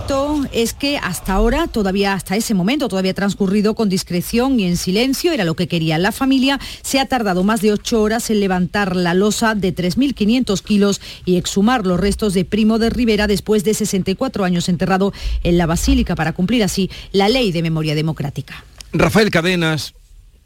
[0.51, 5.31] es que hasta ahora, todavía hasta ese momento, todavía transcurrido con discreción y en silencio,
[5.31, 6.59] era lo que quería la familia.
[6.81, 11.37] Se ha tardado más de ocho horas en levantar la losa de 3.500 kilos y
[11.37, 16.15] exhumar los restos de Primo de Rivera después de 64 años enterrado en la Basílica
[16.15, 18.63] para cumplir así la ley de memoria democrática.
[18.93, 19.93] Rafael Cadenas,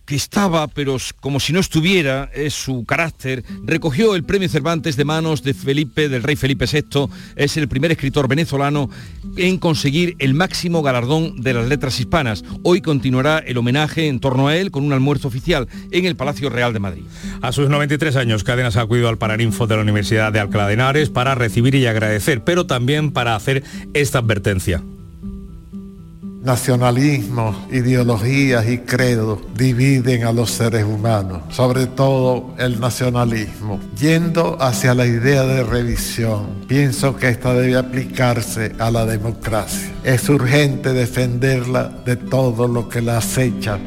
[0.06, 5.06] que estaba, pero como si no estuviera, es su carácter, recogió el premio Cervantes de
[5.06, 8.90] manos de Felipe, del rey Felipe VI, es el primer escritor venezolano
[9.38, 12.44] en conseguir el máximo galardón de las letras hispanas.
[12.64, 16.50] Hoy continuará el homenaje en torno a él con un almuerzo oficial en el Palacio
[16.50, 17.04] Real de Madrid.
[17.42, 20.74] A sus 93 años, Cadenas ha acudido al Paraninfo de la Universidad de Alcalá de
[20.74, 23.64] Henares para recibir y agradecer, pero también para hacer
[23.94, 24.84] esta advertencia
[26.44, 33.80] nacionalismos, ideologías y credos dividen a los seres humanos, sobre todo el nacionalismo.
[33.98, 39.92] Yendo hacia la idea de revisión, pienso que esta debe aplicarse a la democracia.
[40.04, 43.80] Es urgente defenderla de todo lo que la acecha.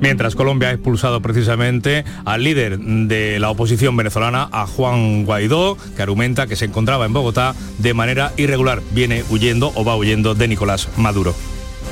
[0.00, 6.02] Mientras Colombia ha expulsado precisamente al líder de la oposición venezolana, a Juan Guaidó, que
[6.02, 8.82] argumenta que se encontraba en Bogotá de manera irregular.
[8.92, 11.34] Viene huyendo o va huyendo de Nicolás Maduro.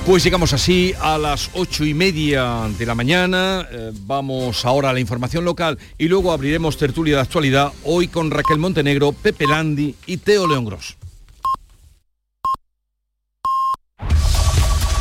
[0.06, 3.66] Pues llegamos así a las ocho y media de la mañana.
[3.70, 8.30] Eh, vamos ahora a la información local y luego abriremos tertulia de actualidad hoy con
[8.30, 10.96] Raquel Montenegro, Pepe Landi y Teo León Gros.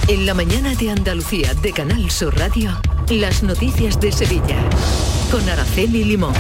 [0.08, 2.72] En la mañana de Andalucía de Canal Sur Radio,
[3.10, 4.70] las noticias de Sevilla
[5.32, 6.34] con Araceli Limón.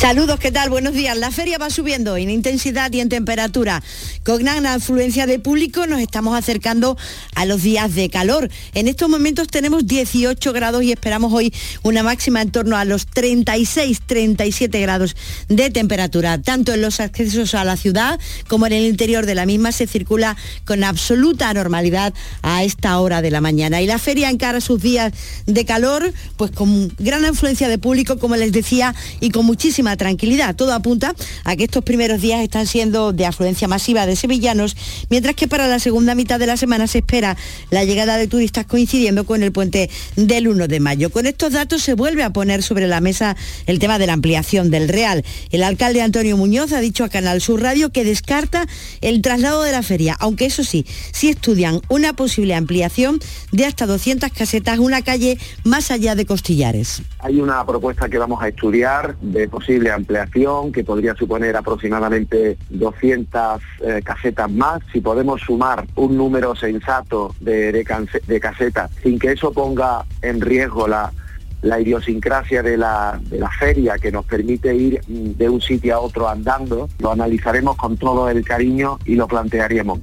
[0.00, 0.70] Saludos, ¿qué tal?
[0.70, 1.14] Buenos días.
[1.18, 3.82] La feria va subiendo en intensidad y en temperatura.
[4.24, 6.96] Con gran afluencia de público nos estamos acercando
[7.34, 8.48] a los días de calor.
[8.72, 13.08] En estos momentos tenemos 18 grados y esperamos hoy una máxima en torno a los
[13.08, 15.16] 36, 37 grados
[15.50, 16.40] de temperatura.
[16.40, 19.86] Tanto en los accesos a la ciudad como en el interior de la misma se
[19.86, 20.34] circula
[20.64, 23.82] con absoluta normalidad a esta hora de la mañana.
[23.82, 25.12] Y la feria encara sus días
[25.44, 30.56] de calor, pues con gran afluencia de público, como les decía, y con muchísima tranquilidad.
[30.56, 34.76] Todo apunta a que estos primeros días están siendo de afluencia masiva de sevillanos,
[35.08, 37.36] mientras que para la segunda mitad de la semana se espera
[37.70, 41.10] la llegada de turistas coincidiendo con el puente del 1 de mayo.
[41.10, 44.70] Con estos datos se vuelve a poner sobre la mesa el tema de la ampliación
[44.70, 45.24] del Real.
[45.50, 48.66] El alcalde Antonio Muñoz ha dicho a Canal Sur Radio que descarta
[49.00, 53.20] el traslado de la feria, aunque eso sí, sí estudian una posible ampliación
[53.52, 57.02] de hasta 200 casetas, una calle más allá de Costillares.
[57.18, 63.62] Hay una propuesta que vamos a estudiar de posible ampliación que podría suponer aproximadamente 200
[63.80, 64.82] eh, casetas más.
[64.92, 70.86] Si podemos sumar un número sensato de, de, casetas sin que eso ponga en riesgo
[70.86, 71.10] la,
[71.62, 76.00] la idiosincrasia de la, de la feria que nos permite ir de un sitio a
[76.00, 80.00] otro andando, lo analizaremos con todo el cariño y lo plantearíamos.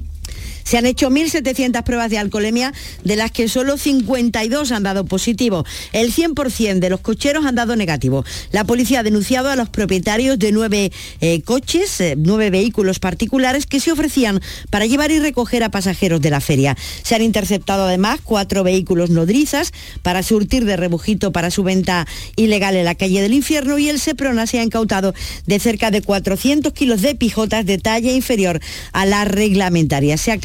[0.67, 2.73] Se han hecho 1.700 pruebas de alcoholemia,
[3.05, 5.63] de las que solo 52 han dado positivo.
[5.93, 8.25] El 100% de los cocheros han dado negativo.
[8.51, 13.65] La policía ha denunciado a los propietarios de nueve eh, coches, eh, nueve vehículos particulares
[13.65, 16.75] que se ofrecían para llevar y recoger a pasajeros de la feria.
[17.01, 22.75] Se han interceptado además cuatro vehículos nodrizas para surtir de rebujito para su venta ilegal
[22.75, 25.13] en la calle del infierno y el Seprona se ha incautado
[25.45, 28.59] de cerca de 400 kilos de pijotas de talla inferior
[28.91, 30.17] a la reglamentaria.
[30.17, 30.37] Se ha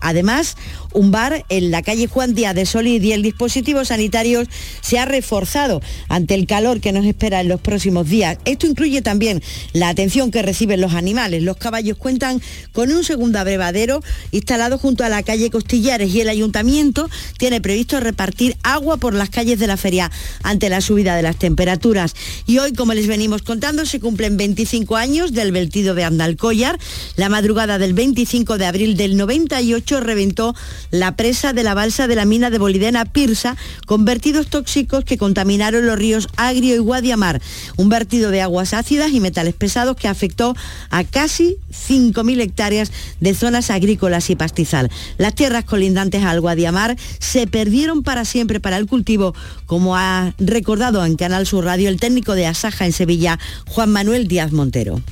[0.00, 0.56] además
[0.92, 4.42] un bar en la calle Juan Díaz de Solid y el dispositivo sanitario
[4.80, 8.38] se ha reforzado ante el calor que nos espera en los próximos días.
[8.44, 11.42] Esto incluye también la atención que reciben los animales.
[11.42, 12.40] Los caballos cuentan
[12.72, 18.00] con un segundo abrevadero instalado junto a la calle Costillares y el ayuntamiento tiene previsto
[18.00, 20.10] repartir agua por las calles de la feria
[20.42, 22.14] ante la subida de las temperaturas.
[22.46, 26.78] Y hoy, como les venimos contando, se cumplen 25 años del vertido de Andalcollar.
[27.16, 30.54] La madrugada del 25 de abril del 98 reventó
[30.90, 35.18] la presa de la balsa de la mina de Bolidena Pirsa con vertidos tóxicos que
[35.18, 37.42] contaminaron los ríos Agrio y Guadiamar.
[37.76, 40.56] Un vertido de aguas ácidas y metales pesados que afectó
[40.90, 44.90] a casi 5.000 hectáreas de zonas agrícolas y pastizal.
[45.18, 49.34] Las tierras colindantes al Guadiamar se perdieron para siempre para el cultivo,
[49.66, 54.28] como ha recordado en Canal Sur Radio el técnico de Asaja en Sevilla, Juan Manuel
[54.28, 55.02] Díaz Montero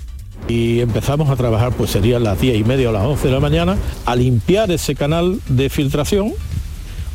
[0.49, 3.41] y empezamos a trabajar, pues serían las 10 y media o las 11 de la
[3.41, 6.33] mañana, a limpiar ese canal de filtración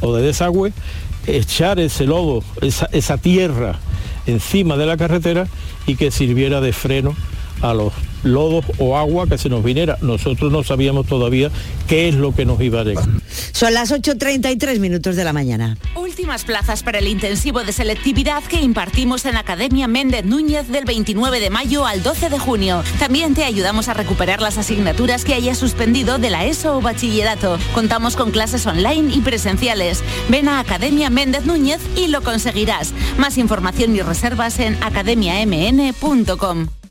[0.02, 0.74] o de desagüe,
[1.28, 3.80] echar ese lodo, esa, esa tierra
[4.26, 5.48] encima de la carretera
[5.86, 7.16] y que sirviera de freno
[7.62, 9.98] a los lodos o agua que se nos viniera.
[10.02, 11.50] Nosotros no sabíamos todavía
[11.88, 13.06] qué es lo que nos iba a llegar.
[13.52, 15.78] Son las 8.33 minutos de la mañana.
[15.96, 20.86] Últimas plazas para el intensivo de selectividad que impartimos en la Academia Méndez Núñez del
[20.86, 22.84] 29 de mayo al 12 de junio.
[23.00, 27.58] También te ayudamos a recuperar las asignaturas que hayas suspendido de la ESO o bachillerato.
[27.74, 30.04] Contamos con clases online y presenciales.
[30.30, 32.94] Ven a Academia Méndez Núñez y lo conseguirás.
[33.18, 36.79] Más información y reservas en academiamn.com.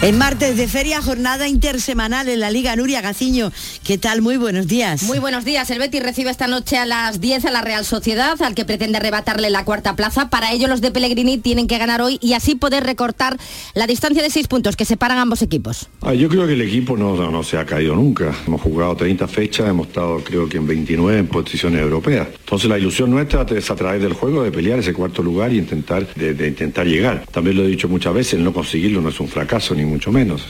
[0.00, 3.50] En martes de feria, jornada intersemanal en la Liga Nuria Gaciño.
[3.82, 4.22] ¿Qué tal?
[4.22, 5.02] Muy buenos días.
[5.02, 5.68] Muy buenos días.
[5.70, 8.98] El Betis recibe esta noche a las 10 a la Real Sociedad, al que pretende
[8.98, 10.30] arrebatarle la cuarta plaza.
[10.30, 13.38] Para ello, los de Pellegrini tienen que ganar hoy y así poder recortar
[13.74, 15.88] la distancia de seis puntos que separan ambos equipos.
[16.02, 18.32] Ah, yo creo que el equipo no, no, no se ha caído nunca.
[18.46, 22.28] Hemos jugado 30 fechas, hemos estado creo que en 29 en posiciones europeas.
[22.38, 25.58] Entonces la ilusión nuestra es a través del juego de pelear ese cuarto lugar y
[25.58, 27.24] intentar, de, de intentar llegar.
[27.32, 30.12] También lo he dicho muchas veces, el no conseguirlo no es un fracaso ni mucho
[30.12, 30.42] menos.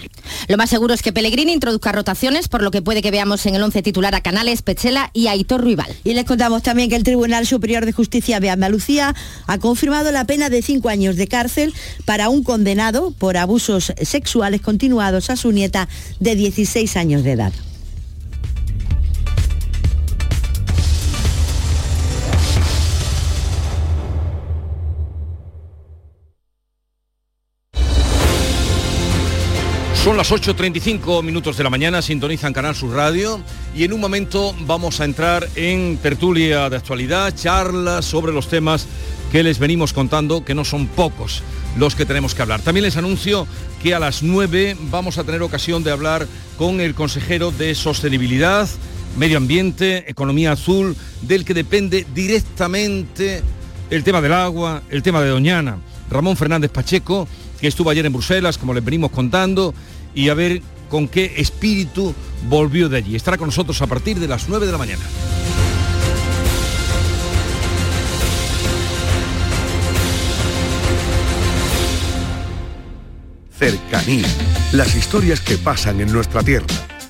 [0.48, 3.54] Lo más seguro es que Pellegrini introduzca rotaciones, por lo que puede que veamos en
[3.54, 5.94] el 11 titular a Canales, Pechela y Aitor Ruibal.
[6.04, 9.14] Y les contamos también que el Tribunal Superior de Justicia de Andalucía
[9.46, 11.74] ha confirmado la pena de cinco años de cárcel
[12.04, 15.88] para un condenado por abusos sexuales continuados a su nieta
[16.20, 17.52] de 16 años de edad.
[30.04, 33.40] Son las 8.35 minutos de la mañana, sintonizan Canal Sur Radio
[33.74, 38.86] y en un momento vamos a entrar en tertulia de actualidad, charlas sobre los temas
[39.32, 41.42] que les venimos contando, que no son pocos
[41.76, 42.62] los que tenemos que hablar.
[42.62, 43.46] También les anuncio
[43.82, 46.26] que a las 9 vamos a tener ocasión de hablar
[46.56, 48.68] con el consejero de Sostenibilidad,
[49.18, 53.42] Medio Ambiente, Economía Azul, del que depende directamente
[53.90, 55.78] el tema del agua, el tema de Doñana.
[56.08, 57.28] Ramón Fernández Pacheco,
[57.60, 59.74] que estuvo ayer en Bruselas, como les venimos contando,
[60.14, 62.14] y a ver con qué espíritu
[62.48, 63.16] volvió de allí.
[63.16, 65.02] Estará con nosotros a partir de las 9 de la mañana.
[73.58, 74.28] Cercanía.
[74.72, 76.66] Las historias que pasan en nuestra tierra.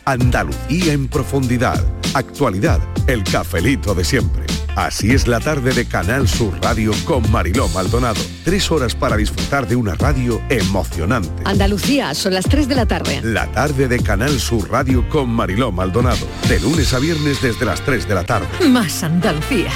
[0.06, 1.84] Andalucía en profundidad.
[2.14, 2.80] Actualidad.
[3.06, 4.44] El cafelito de siempre.
[4.74, 8.37] Así es la tarde de Canal Sur Radio con Mariló Maldonado.
[8.48, 11.42] Tres horas para disfrutar de una radio emocionante.
[11.44, 13.20] Andalucía, son las 3 de la tarde.
[13.22, 16.26] La tarde de Canal Sur Radio con Mariló Maldonado.
[16.48, 18.46] De lunes a viernes desde las 3 de la tarde.
[18.66, 19.70] Más Andalucía.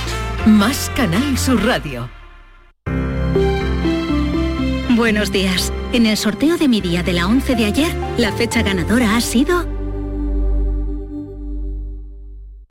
[0.47, 2.09] Más Canal Sur Radio.
[4.97, 5.71] Buenos días.
[5.93, 9.21] En el sorteo de mi día de la 11 de ayer, la fecha ganadora ha
[9.21, 9.67] sido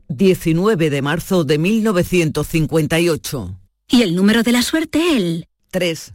[0.08, 3.60] 19 de marzo de 1958.
[3.86, 6.14] Y el número de la suerte, el 3.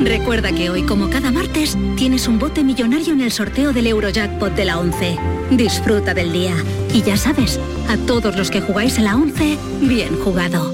[0.00, 4.52] Recuerda que hoy, como cada martes, tienes un bote millonario en el sorteo del Eurojackpot
[4.54, 5.16] de la 11.
[5.52, 6.56] Disfruta del día.
[6.92, 10.72] Y ya sabes, a todos los que jugáis a la 11, bien jugado.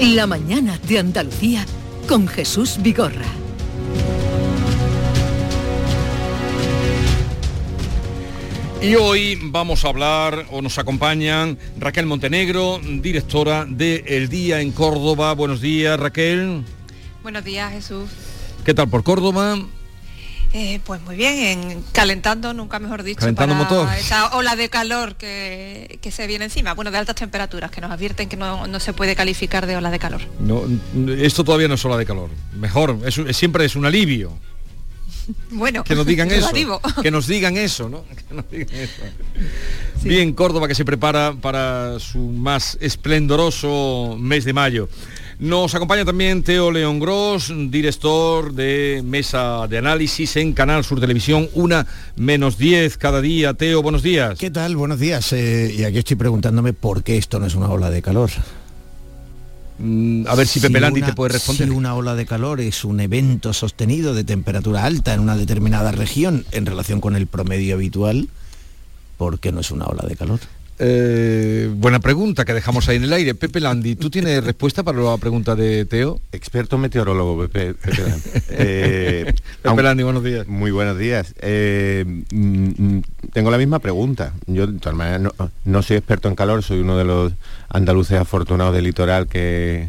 [0.01, 1.65] La mañana de Andalucía
[2.07, 3.25] con Jesús Vigorra.
[8.83, 14.71] Y hoy vamos a hablar, o nos acompañan Raquel Montenegro, directora de El Día en
[14.73, 15.33] Córdoba.
[15.33, 16.63] Buenos días, Raquel.
[17.23, 18.11] Buenos días, Jesús.
[18.67, 19.59] ¿Qué tal por Córdoba?
[20.53, 23.95] Eh, pues muy bien, en- calentando, nunca mejor dicho, Calentando para motor.
[23.99, 26.73] esa ola de calor que, que se viene encima.
[26.75, 29.91] Bueno, de altas temperaturas, que nos advierten que no, no se puede calificar de ola
[29.91, 30.23] de calor.
[30.41, 30.63] No,
[31.19, 32.31] esto todavía no es ola de calor.
[32.55, 34.33] Mejor, es siempre es un alivio.
[35.51, 36.39] Bueno, Que nos digan eso.
[36.47, 36.81] relativo.
[37.03, 38.05] Que nos digan eso, ¿no?
[38.29, 39.03] Que nos digan eso.
[40.05, 44.89] Bien, Córdoba que se prepara para su más esplendoroso mes de mayo.
[45.39, 51.49] Nos acompaña también Teo León Gross, director de Mesa de Análisis en Canal Sur Televisión,
[51.53, 53.53] una menos 10 cada día.
[53.53, 54.39] Teo, buenos días.
[54.39, 54.77] ¿Qué tal?
[54.77, 55.31] Buenos días.
[55.35, 58.31] Eh, y aquí estoy preguntándome por qué esto no es una ola de calor.
[59.79, 61.69] Mm, a ver si Pepe Landi una- te puede responder.
[61.69, 65.93] Si una ola de calor es un evento sostenido de temperatura alta en una determinada
[65.93, 68.31] región en relación con el promedio habitual,
[69.19, 70.41] ¿por qué no es una ola de calor?
[70.79, 73.35] Eh, buena pregunta que dejamos ahí en el aire.
[73.35, 76.21] Pepe Landi, ¿tú tienes respuesta para la pregunta de Teo?
[76.33, 78.31] Experto meteorólogo, Pepe, Pepe Landi.
[78.59, 80.47] Eh, Pepe Landi, buenos días.
[80.47, 81.35] Muy buenos días.
[81.41, 83.03] Eh, mm, mm,
[83.33, 84.33] tengo la misma pregunta.
[84.47, 85.33] Yo, de todas maneras, no,
[85.65, 87.33] no soy experto en calor, soy uno de los
[87.69, 89.89] andaluces afortunados del litoral que,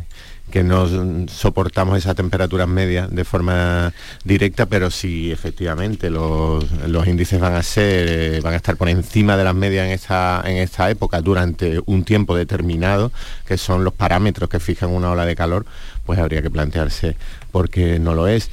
[0.52, 0.88] que no
[1.28, 3.94] soportamos esas temperaturas medias de forma
[4.24, 8.88] directa, pero sí efectivamente los, los índices van a ser, eh, van a estar por
[8.88, 13.12] encima de las medias en esta, en esta época durante un tiempo determinado,
[13.46, 15.66] que son los parámetros que fijan una ola de calor,
[16.06, 17.18] pues habría que plantearse
[17.52, 18.50] por qué no lo es.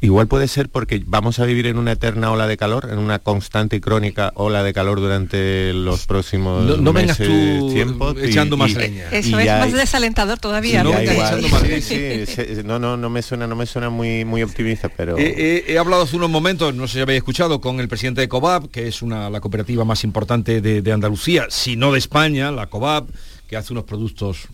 [0.00, 3.18] Igual puede ser porque vamos a vivir en una eterna ola de calor, en una
[3.18, 8.16] constante y crónica ola de calor durante los próximos No, no vengas meses, tú tiempos.
[8.20, 9.08] echando más leña.
[9.10, 10.84] Eso y es más desalentador todavía.
[10.84, 10.92] ¿no?
[10.92, 15.16] sí, sí, sí, no, no, no me suena, no me suena muy, muy optimista, pero.
[15.18, 18.20] Eh, eh, he hablado hace unos momentos, no sé si habéis escuchado, con el presidente
[18.20, 21.98] de COBAP, que es una, la cooperativa más importante de, de Andalucía, si no de
[21.98, 23.08] España, la COBAP,
[23.48, 24.48] que hace unos productos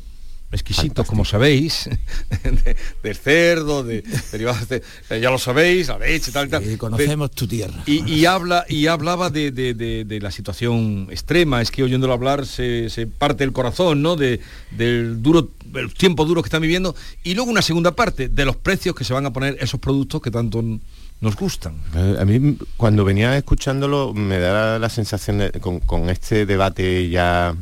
[0.53, 1.89] exquisitos, como sabéis,
[2.43, 6.63] de, del cerdo, de derivados de, eh, ya lo sabéis, la leche, tal, tal.
[6.79, 7.83] conocemos tu tierra.
[7.87, 12.13] Y, y habla y hablaba de, de- de- de la situación extrema, es que oyéndolo
[12.13, 14.17] hablar se, se parte el corazón, ¿no?
[14.17, 14.41] De,
[14.71, 16.95] del duro, el tiempo duro que están viviendo.
[17.25, 20.21] Y luego una segunda parte, de los precios que se van a poner esos productos
[20.21, 20.63] que tanto
[21.21, 21.77] nos gustan.
[21.95, 27.09] Eh, A mí cuando venía escuchándolo me da la sensación de, con, con este debate
[27.09, 27.55] ya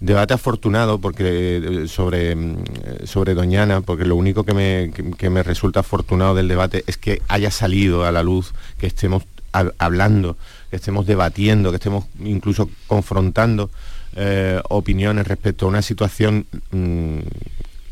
[0.00, 2.64] debate afortunado porque eh, sobre mm,
[3.04, 7.20] sobre Doñana porque lo único que me, que, me resulta afortunado del debate es que
[7.28, 10.36] haya salido a la luz que estemos hab- hablando
[10.70, 13.70] que estemos debatiendo que estemos incluso confrontando
[14.16, 17.18] eh, opiniones respecto a una situación mm,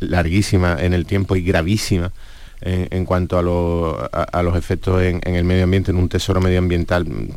[0.00, 2.12] larguísima en el tiempo y gravísima
[2.60, 7.04] en, cuanto a, lo- a- los efectos en, el medio ambiente, en un tesoro medioambiental
[7.04, 7.28] mm,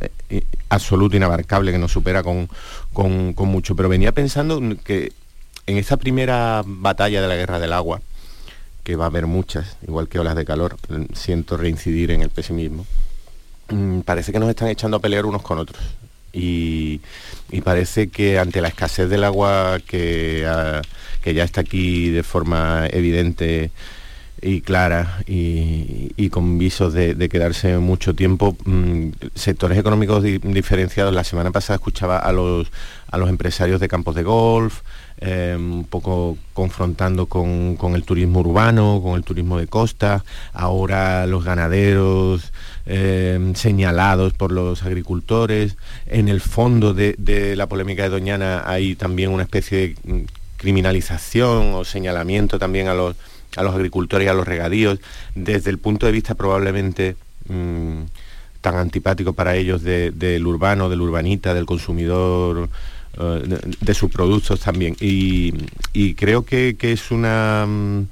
[0.00, 0.10] eh,
[0.68, 2.48] absoluto, inabarcable, que nos supera con,
[2.92, 3.76] con- con mucho.
[3.76, 5.12] Pero venía pensando que
[5.66, 8.00] en esta primera batalla de la guerra del agua,
[8.82, 10.76] que va a haber muchas, igual que olas de calor,
[11.14, 12.84] siento reincidir en el pesimismo,
[13.70, 15.82] mm, parece que nos están echando a pelear unos con otros.
[16.32, 17.00] Y,
[17.50, 20.82] y parece que ante la escasez del agua que, ah,
[21.22, 23.70] que ya está aquí de forma evidente
[24.42, 31.14] y clara y, y con visos de, quedarse mucho tiempo, mm, sectores económicos di- diferenciados.
[31.14, 32.70] La semana pasada escuchaba a los,
[33.10, 34.80] a los empresarios de campos de golf,
[35.20, 41.26] eh, un poco confrontando con, con el turismo urbano, con el turismo de costa, ahora
[41.26, 42.52] los ganaderos
[42.86, 45.76] eh, señalados por los agricultores.
[46.06, 50.24] En el fondo de, de la polémica de Doñana hay también una especie de mm,
[50.56, 53.16] criminalización o señalamiento también a los,
[53.56, 54.98] a los agricultores y a los regadíos,
[55.34, 57.16] desde el punto de vista probablemente
[57.48, 58.02] mm,
[58.60, 62.68] tan antipático para ellos de- del urbano, del urbanita, del consumidor,
[63.18, 64.96] eh, de, sus productos también.
[65.00, 65.52] Y,
[66.14, 67.66] creo que, que es una...
[67.66, 68.02] mm,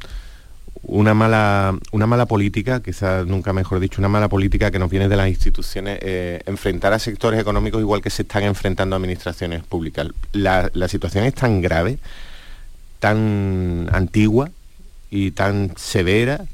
[0.84, 5.08] una mala, una mala política, quizás nunca mejor dicho, una mala política que nos viene
[5.08, 10.08] de las instituciones, eh, enfrentar a sectores económicos igual que se están enfrentando administraciones públicas.
[10.32, 11.98] La situación es tan grave,
[12.98, 14.50] tan antigua
[15.12, 16.46] y tan severa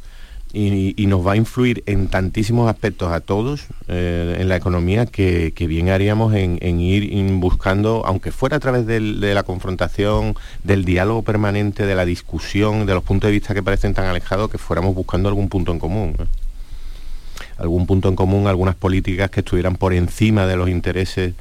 [0.52, 5.52] y, nos va a influir en tantísimos aspectos a todos eh, en la economía que,
[5.54, 10.34] que bien haríamos en, en ir buscando, aunque fuera a través de la confrontación,
[10.64, 14.50] del diálogo permanente, de la discusión, de los puntos de vista que parecen tan alejados,
[14.50, 16.16] que fuéramos buscando algún punto en común.
[17.58, 21.34] Algún punto en común, algunas políticas que estuvieran por encima de los intereses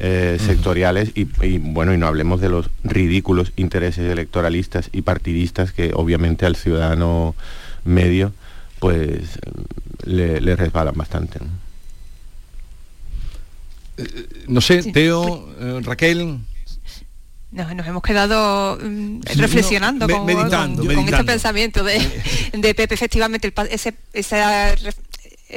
[0.00, 5.72] eh, sectoriales y, y, bueno, y no hablemos de los ridículos intereses electoralistas y partidistas
[5.72, 7.34] que obviamente al ciudadano
[7.84, 8.32] medio
[8.80, 9.38] pues
[10.04, 11.38] le, le resbalan bastante.
[11.40, 11.46] ¿no?
[14.48, 14.92] No sé, Sí.
[14.92, 16.38] Teo, eh, Raquel.
[17.52, 22.00] Nos, nos hemos quedado mm, Sí, reflexionando no, con, me- meditando, con- este pensamiento de,
[22.52, 24.74] de Pepe, efectivamente, el ese, esa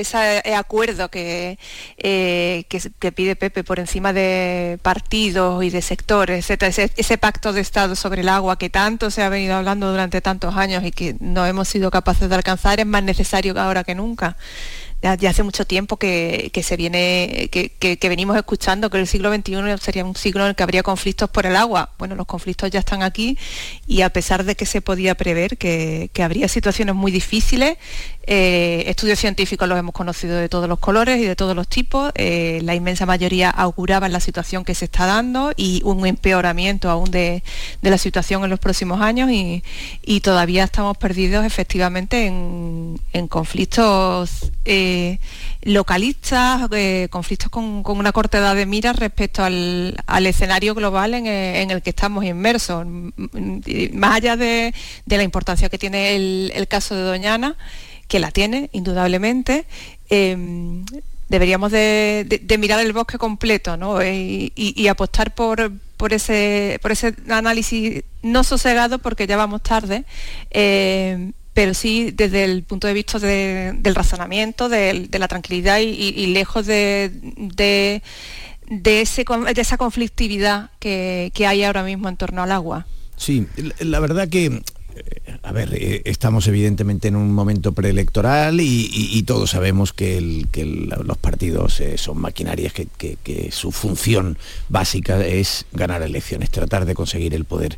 [0.01, 1.57] ese acuerdo que,
[1.97, 7.61] eh, que, pide Pepe por encima de partidos y de sectores, ese, ese pacto de
[7.61, 11.15] Estado sobre el agua que tanto se ha venido hablando durante tantos años y que
[11.19, 14.37] no hemos sido capaces de alcanzar, es más necesario ahora que nunca.
[14.99, 19.31] Ya, hace mucho tiempo que, que se viene, que, que- venimos escuchando que el siglo
[19.33, 21.91] XXI sería un siglo en el que habría conflictos por el agua.
[21.99, 23.37] Bueno, los conflictos ya están aquí
[23.85, 27.77] y a pesar de que se podía prever que, que habría situaciones muy difíciles,
[28.29, 32.11] eh, estudios científicos los hemos conocido de todos los colores y de todos los tipos.
[32.15, 37.11] eh, la inmensa mayoría auguraban la situación que se está dando y un empeoramiento aún
[37.11, 37.43] de,
[37.81, 39.63] de la situación en los próximos años y,
[40.01, 45.19] y todavía estamos perdidos efectivamente en, en conflictos eh, eh,
[45.63, 51.27] localistas, eh, conflictos con, una corta edad de mira respecto al, escenario global en,
[51.71, 52.85] el que estamos inmersos.
[52.87, 54.73] Más allá de,
[55.05, 57.55] la importancia que tiene el, caso de Doñana,
[58.07, 59.65] que la tiene, indudablemente,
[60.09, 60.85] em,
[61.29, 68.43] deberíamos de, mirar el bosque completo y, apostar por, por, ese, por ese análisis no
[68.43, 70.05] sosegado porque ya vamos tarde,
[70.51, 76.67] em, pero sí desde el punto de vista del razonamiento, de, la tranquilidad y, lejos
[76.67, 78.03] de, de,
[78.69, 82.85] de, esa conflictividad que, hay ahora mismo en torno al agua.
[83.15, 83.47] Sí,
[83.79, 84.61] la verdad que
[85.43, 91.79] a ver, eh, estamos evidentemente en un momento preelectoral y, todos sabemos que, los partidos
[91.79, 94.37] eh, son maquinarias que, su función
[94.69, 97.77] básica es ganar elecciones, tratar de conseguir el poder.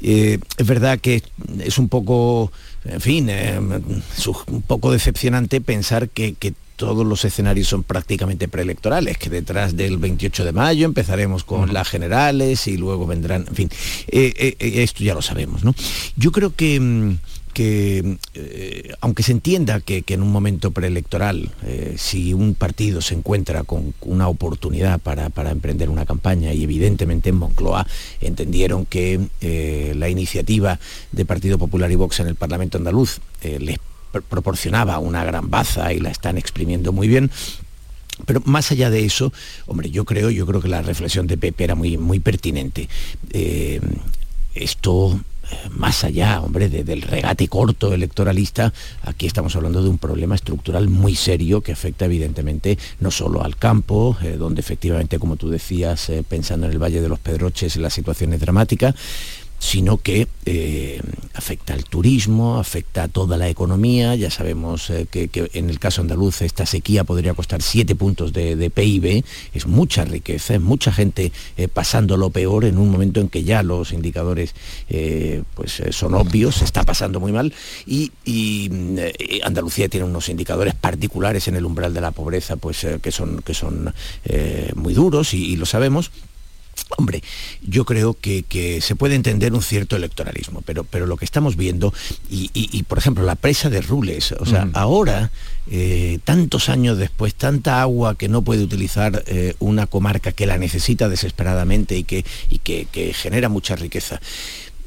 [0.00, 1.22] es verdad que
[1.60, 2.50] es un poco
[2.84, 6.34] en fin, eh, un poco decepcionante pensar que,
[6.78, 11.88] todos los escenarios son prácticamente preelectorales, que detrás del 28 de mayo empezaremos con las
[11.88, 13.70] generales y luego vendrán, en fin,
[14.06, 15.74] eh, eh, esto ya lo sabemos, ¿no?
[16.16, 16.80] Yo creo que...
[16.80, 17.16] Mm,
[17.58, 23.14] que eh, aunque se entienda que, en un momento preelectoral, eh, si un partido se
[23.14, 27.84] encuentra con una oportunidad para, emprender una campaña, y evidentemente en Moncloa
[28.20, 30.78] entendieron que eh, la iniciativa
[31.10, 33.78] de Partido Popular y Vox en el Parlamento andaluz les
[34.28, 37.30] proporcionaba una gran baza y la están exprimiendo muy bien,
[38.26, 39.32] pero más allá de eso,
[39.66, 42.88] hombre, yo creo, yo creo que la reflexión de Pepe era muy, muy pertinente.
[44.54, 45.20] esto
[45.70, 51.14] más allá, hombre, del regate corto electoralista, aquí estamos hablando de un problema estructural muy
[51.14, 56.24] serio que afecta evidentemente no solo al campo, eh, donde efectivamente, como tú decías, eh,
[56.28, 58.94] pensando en el Valle de los Pedroches, la situación es dramática,
[59.58, 61.00] sino que eh,
[61.34, 64.14] afecta al turismo, afecta a toda la economía.
[64.14, 68.70] Ya sabemos eh, que, en el caso andaluz esta sequía podría costar siete puntos de,
[68.70, 73.28] PIB, es mucha riqueza, es mucha gente eh, pasando lo peor en un momento en
[73.28, 74.54] que ya los indicadores
[75.54, 77.52] pues, son obvios, se está pasando muy mal.
[77.86, 78.12] Y,
[79.42, 83.54] Andalucía tiene unos indicadores particulares en el umbral de la pobreza pues, que son, que
[83.54, 83.92] son
[84.74, 86.10] muy duros y lo sabemos
[86.96, 87.22] Hombre,
[87.62, 91.92] yo creo que, se puede entender un cierto electoralismo, pero, pero lo que estamos viendo,
[92.30, 95.30] y, por ejemplo la presa de Rules, o sea, ahora,
[95.70, 100.58] eh, tantos años después, tanta agua que no puede utilizar eh, una comarca que la
[100.58, 104.20] necesita desesperadamente y que, y que genera mucha riqueza.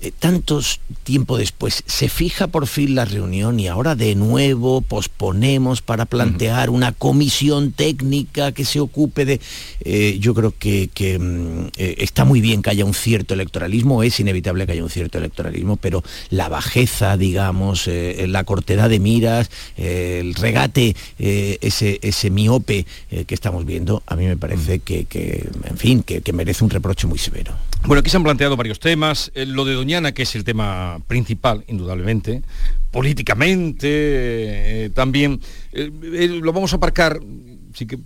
[0.04, 5.84] Eh, tantos tiempo después se fija por fin la reunión y ahora de nuevo posponemos
[5.84, 9.39] para plantear una comisión técnica que se ocupe de...
[9.82, 10.89] Eh, yo creo que,
[11.20, 14.89] mm, eh, está muy bien que haya un cierto electoralismo, es inevitable que haya un
[14.89, 22.86] cierto electoralismo, pero la bajeza, digamos, la cortedad de miras, el regate, ese, ese miope
[23.10, 25.06] que estamos viendo, a mí me parece que,
[25.64, 27.54] en fin, que, merece un reproche muy severo.
[27.86, 29.32] Bueno, aquí se han planteado varios temas.
[29.36, 32.43] lo de Doña que es el tema principal, indudablemente,
[32.91, 33.87] políticamente
[34.85, 35.41] eh, también,
[35.73, 37.19] eh, eh, lo vamos a aparcar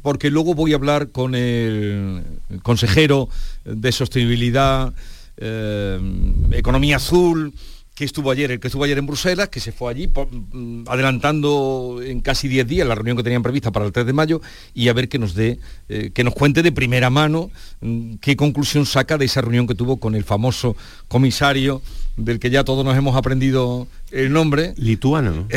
[0.02, 2.24] porque luego voy a hablar con el
[2.62, 3.30] consejero
[3.66, 4.94] de sostenibilidad,
[6.52, 7.52] economía azul,
[7.96, 12.02] que estuvo ayer, el que estuvo ayer en Bruselas, que se fue allí mm, adelantando
[12.04, 14.42] en casi 10 días la reunión que tenían prevista para el 3 de mayo
[14.74, 18.36] y a ver que nos dé, eh, que nos cuente de primera mano mm, qué
[18.36, 20.76] conclusión saca de esa reunión que tuvo con el famoso
[21.08, 21.82] comisario
[22.18, 24.74] del que ya todos nos hemos aprendido el nombre.
[24.78, 25.48] Lituano.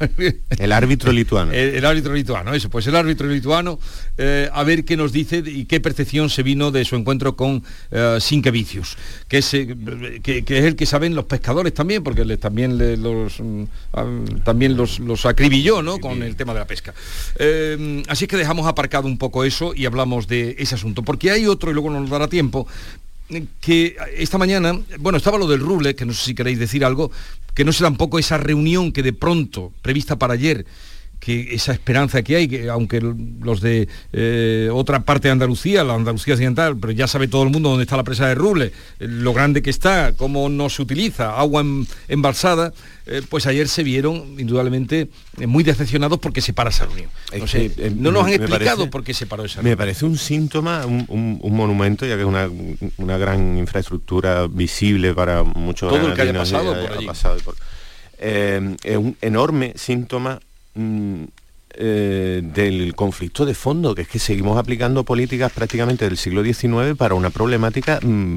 [0.58, 1.52] el árbitro lituano.
[1.52, 3.78] El, árbitro lituano, eso, pues el árbitro lituano,
[4.16, 7.62] eh, a ver qué nos dice y qué percepción se vino de su encuentro con
[7.90, 8.96] uh, Sinkevicius,
[9.28, 9.76] que es, eh,
[10.22, 13.64] que, es el que saben los pescadores también, porque también los, mm,
[14.44, 15.98] también los, los acribilló ¿no?
[15.98, 16.94] con el tema de la pesca.
[18.08, 21.70] así que dejamos aparcado un poco eso y hablamos de ese asunto, porque hay otro,
[21.70, 22.66] y luego nos dará tiempo,
[23.60, 27.10] que esta mañana, bueno, estaba lo del Ruble, que no sé si queréis decir algo,
[27.54, 30.64] que no sé tampoco esa reunión que de pronto, prevista para ayer,
[31.20, 35.94] que esa esperanza que hay, que aunque los de eh, otra parte de Andalucía, la
[35.94, 38.72] Andalucía occidental, pero ya sabe todo el mundo dónde está la presa de Ruble, eh,
[39.00, 41.64] lo grande que está, cómo no se utiliza, agua
[42.08, 42.72] embalsada,
[43.06, 45.08] eh, pues ayer se vieron indudablemente
[45.46, 47.10] muy decepcionados porque se para esa reunión.
[47.96, 49.72] No, nos han explicado por qué se paró esa reunión.
[49.72, 52.28] Me parece un síntoma, un, monumento, ya que es
[52.96, 56.74] una, gran infraestructura visible para muchos Todo el que haya pasado
[57.44, 57.56] por
[58.20, 60.40] es un enorme síntoma
[60.78, 61.24] Mm,
[61.74, 66.96] eh, del conflicto de fondo, que es que seguimos aplicando políticas prácticamente del siglo XIX
[66.96, 68.36] para una problemática, mm,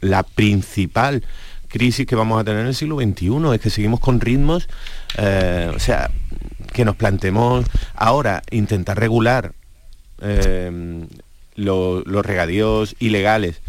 [0.00, 1.24] la principal
[1.66, 4.68] crisis que vamos a tener en el siglo XXI, es que seguimos con ritmos,
[5.18, 6.12] eh, o sea,
[6.72, 7.66] que nos planteemos
[7.96, 9.52] ahora intentar regular
[10.20, 11.04] eh,
[11.56, 13.60] los regadíos ilegales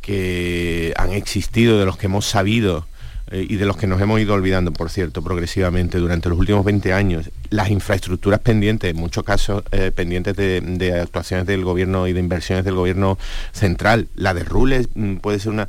[0.00, 2.86] que han existido, de los que hemos sabido
[3.30, 6.64] eh, y de los que nos hemos ido olvidando, por cierto, progresivamente durante los últimos
[6.64, 12.12] 20 años, las infraestructuras pendientes, en muchos casos eh, pendientes de, actuaciones del gobierno y
[12.12, 13.18] de inversiones del gobierno
[13.52, 15.68] central, la de Rules mm, puede ser una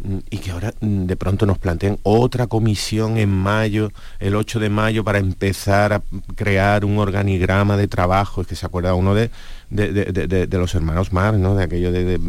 [0.00, 4.60] mm, y que ahora mm, de pronto nos planteen otra comisión en mayo, el 8
[4.60, 6.02] de mayo, para empezar a
[6.36, 9.30] crear un organigrama de trabajo, es que se acuerda uno de,
[9.70, 11.54] de, los hermanos Mar, ¿no?
[11.54, 12.20] de aquello de,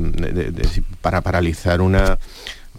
[1.01, 2.17] para paralizar una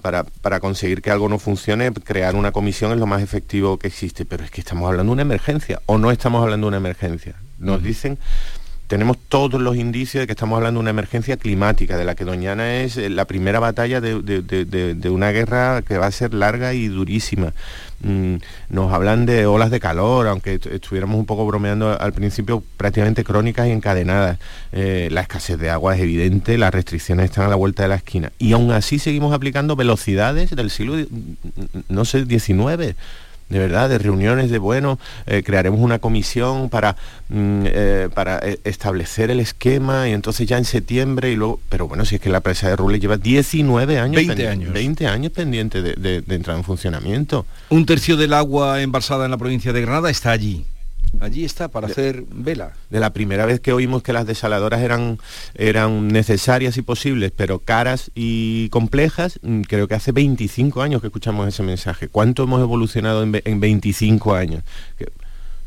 [0.01, 4.24] para, conseguir que algo no funcione, crear una comisión es lo más efectivo que existe,
[4.24, 7.36] pero es que estamos hablando de una emergencia o no estamos hablando de una emergencia.
[7.59, 8.18] Nos dicen
[8.91, 12.24] tenemos todos los indicios de que estamos hablando de una emergencia climática, de la que
[12.24, 16.88] Doñana es eh, la primera batalla de, una guerra que va a ser larga y
[16.88, 17.55] durísima.
[18.03, 18.38] Mm,
[18.68, 23.68] nos hablan de olas de calor, aunque estuviéramos un poco bromeando al principio, prácticamente crónicas
[23.68, 24.41] y encadenadas.
[24.72, 27.95] Eh, la escasez de agua es evidente, las restricciones están a la vuelta de la
[27.95, 28.32] esquina.
[28.41, 30.97] Y aún así seguimos aplicando velocidades del siglo,
[31.88, 32.97] no sé, 19
[33.51, 36.96] de verdad, de reuniones de, bueno, eh, crearemos una comisión para,
[37.28, 41.88] mm, eh, para eh, establecer el esquema y entonces ya en septiembre y luego, pero
[41.88, 45.32] bueno, si es que la presa de Rules lleva 19 años, 20 años, 20 años
[45.32, 47.44] pendiente de entrar en funcionamiento.
[47.68, 50.64] Un tercio del agua embalsada en la provincia de Granada está allí.
[51.18, 52.72] Allí está, para hacer vela.
[52.88, 55.18] De la primera vez que oímos que las desaladoras eran,
[55.54, 61.08] eran necesarias y posibles, pero caras y complejas, mm, creo que hace 25 años que
[61.08, 62.08] escuchamos ese mensaje.
[62.08, 64.62] ¿Cuánto hemos evolucionado en, 25 años?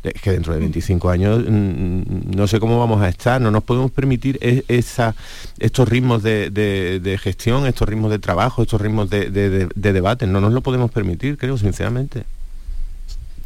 [0.02, 3.50] es que dentro de 25 años mm, mm, no sé cómo vamos a estar, no
[3.50, 5.14] nos podemos permitir e, esa,
[5.58, 10.52] estos ritmos de, gestión, estos ritmos de trabajo, estos ritmos de, de, debate, no nos
[10.52, 12.24] lo podemos permitir, creo, sinceramente.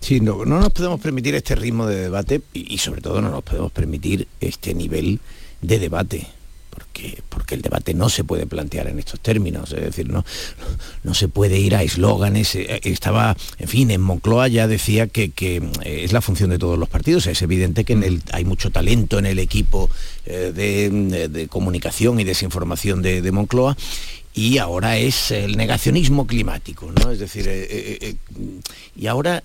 [0.00, 3.72] Sí, no, nos podemos permitir este ritmo de debate y, sobre todo no nos podemos
[3.72, 5.20] permitir este nivel
[5.60, 6.26] de debate.
[6.70, 10.24] Porque, porque, el debate no se puede plantear en estos términos, es decir, no,
[11.02, 12.54] no se puede ir a eslóganes.
[12.54, 15.60] Eh, estaba, en fin, en Moncloa ya decía que, eh,
[16.04, 17.26] es la función de todos los partidos.
[17.26, 19.90] Es evidente que hay mucho talento en el equipo
[20.24, 23.76] eh, de, comunicación y desinformación de, de Moncloa
[24.38, 27.10] y ahora es el negacionismo climático, ¿no?
[27.10, 28.14] Es decir, eh, eh, eh,
[28.94, 29.42] y ahora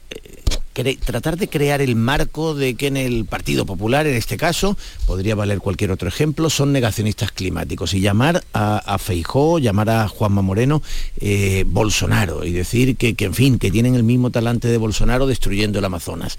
[0.73, 5.35] tratar de crear el marco de que en el Partido Popular, en este caso, podría
[5.35, 10.41] valer cualquier otro ejemplo, son negacionistas climáticos y llamar a, a Feijó, llamar a Juanma
[10.41, 10.81] Moreno
[11.65, 15.85] Bolsonaro y decir que, en fin, que tienen el mismo talante de Bolsonaro destruyendo el
[15.85, 16.37] Amazonas.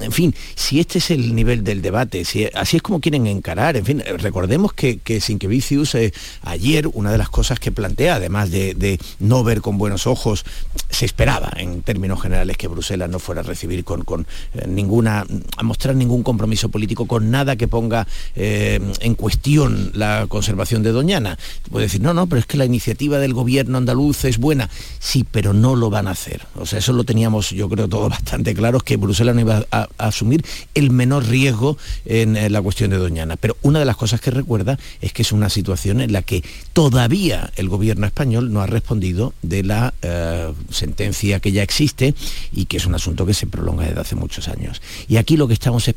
[0.00, 3.76] En fin, si este es el nivel del debate, si así es como quieren encarar,
[3.76, 5.96] en fin, recordemos que, que Sinquevicius
[6.42, 10.44] ayer, una de las cosas que plantea, además de, no ver con buenos ojos,
[10.90, 13.44] se esperaba en términos generales que Bruselas no fuera a
[13.82, 18.06] con, eh, ninguna, a mostrar ningún compromiso político con nada que ponga
[18.36, 21.38] eh, en cuestión la conservación de Doñana.
[21.70, 24.70] Puede decir, no, no, pero es que la iniciativa del gobierno andaluz es buena.
[24.98, 26.42] Sí, pero no lo van a hacer.
[26.56, 29.88] O sea, eso lo teníamos, yo creo, todo bastante claro, que Bruselas no iba a,
[29.98, 30.44] asumir
[30.74, 33.36] el menor riesgo en, en la cuestión de Doñana.
[33.36, 36.44] Pero una de las cosas que recuerda es que es una situación en la que
[36.72, 42.14] todavía el gobierno español no ha respondido de la eh, sentencia que ya existe
[42.52, 44.80] y que es un asunto que se prolonga desde hace muchos años.
[45.08, 45.94] Y aquí lo que estamos es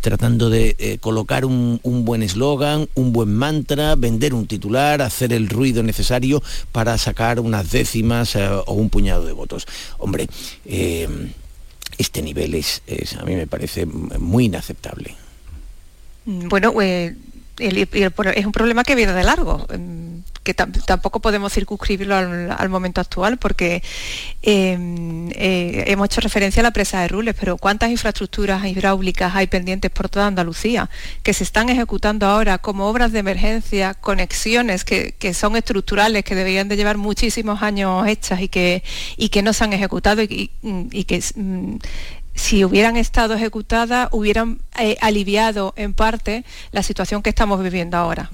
[0.00, 5.48] tratando de eh, colocar un, buen eslogan, un buen mantra, vender un titular, hacer el
[5.48, 6.42] ruido necesario
[6.72, 9.66] para sacar unas décimas eh, o un puñado de votos.
[9.98, 10.28] Hombre,
[11.98, 12.82] este nivel es,
[13.18, 15.14] a mí me parece muy inaceptable.
[16.24, 16.72] Bueno,
[17.58, 19.66] es un problema que viene de largo
[20.48, 23.82] que tampoco podemos circunscribirlo al, momento actual porque
[24.40, 29.46] em, eh, hemos hecho referencia a la presa de Rules, pero ¿cuántas infraestructuras hidráulicas hay
[29.46, 30.88] pendientes por toda Andalucía
[31.22, 36.68] que se están ejecutando ahora como obras de emergencia, conexiones que, son estructurales, que deberían
[36.68, 38.82] de llevar muchísimos años hechas y que,
[39.18, 40.48] y que no se han ejecutado y,
[41.04, 41.76] que mm,
[42.38, 48.30] si hubieran estado ejecutadas, hubieran eh, aliviado en parte la situación que estamos viviendo ahora.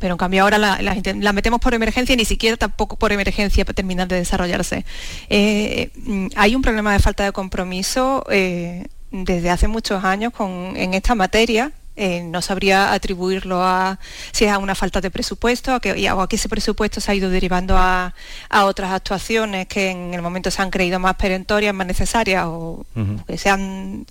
[0.00, 4.08] Pero en cambio ahora la, metemos por emergencia y ni siquiera tampoco por emergencia terminar
[4.08, 4.84] de desarrollarse.
[5.28, 10.94] Eh, mm, hay un problema de falta de compromiso eh, desde hace muchos años en
[10.94, 11.72] esta materia.
[12.00, 13.98] Eh, no sabría atribuirlo a
[14.30, 17.10] si es a una falta de presupuesto a que, o a que ese presupuesto se
[17.10, 18.14] ha ido derivando a,
[18.50, 22.86] otras actuaciones que en el momento se han creído más perentorias, más necesarias o
[23.26, 24.06] que se han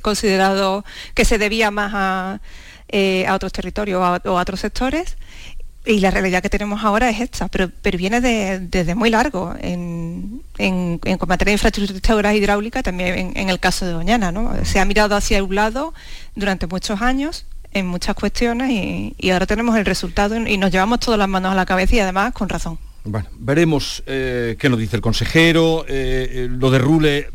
[0.00, 0.82] considerado
[1.12, 2.40] que se debía más a,
[2.88, 5.18] eh, a otros territorios o a, otros sectores
[5.86, 10.42] y la realidad que tenemos ahora es esta, pero, pero viene desde muy largo en,
[10.56, 14.32] en, en materia de infraestructura hidráulica, también en, el caso de Doñana.
[14.32, 14.52] ¿no?
[14.64, 15.92] Se ha mirado hacia un lado
[16.34, 18.70] durante muchos años en muchas cuestiones
[19.18, 21.98] y, ahora tenemos el resultado y nos llevamos todas las manos a la cabeza y
[21.98, 22.78] además con razón.
[23.04, 25.84] Bueno, veremos eh, qué nos dice el consejero.
[25.86, 27.28] Eh, eh, lo de Rule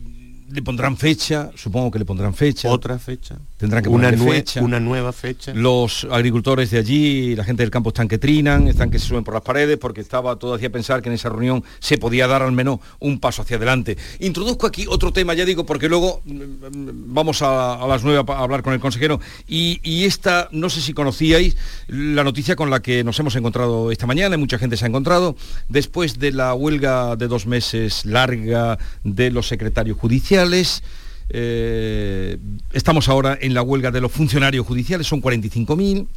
[0.50, 2.70] le pondrán fecha, supongo que le pondrán fecha.
[2.70, 3.38] Otra fecha.
[3.60, 4.62] Tendrán que una, fecha.
[4.62, 5.54] una nueva fecha.
[5.54, 9.26] Los agricultores de allí, la gente del campo están que trinan, están que se suben
[9.26, 12.42] por las paredes, porque estaba todo hacía pensar que en esa reunión se podía dar
[12.42, 13.98] al menos un paso hacia adelante.
[14.20, 18.40] Introduzco aquí otro tema, ya digo, porque luego mm, mm, vamos a, las nueve a
[18.40, 19.20] hablar con el consejero.
[19.46, 21.58] Y, y, esta, no sé si conocíais
[21.90, 24.88] la noticia con la que nos hemos encontrado esta mañana, y mucha gente se ha
[24.88, 25.36] encontrado,
[25.68, 30.82] después de la huelga de dos meses larga de los secretarios judiciales
[31.30, 32.38] eh,
[32.74, 36.08] estamos ahora en la huelga de los funcionarios judiciales, son 45.000.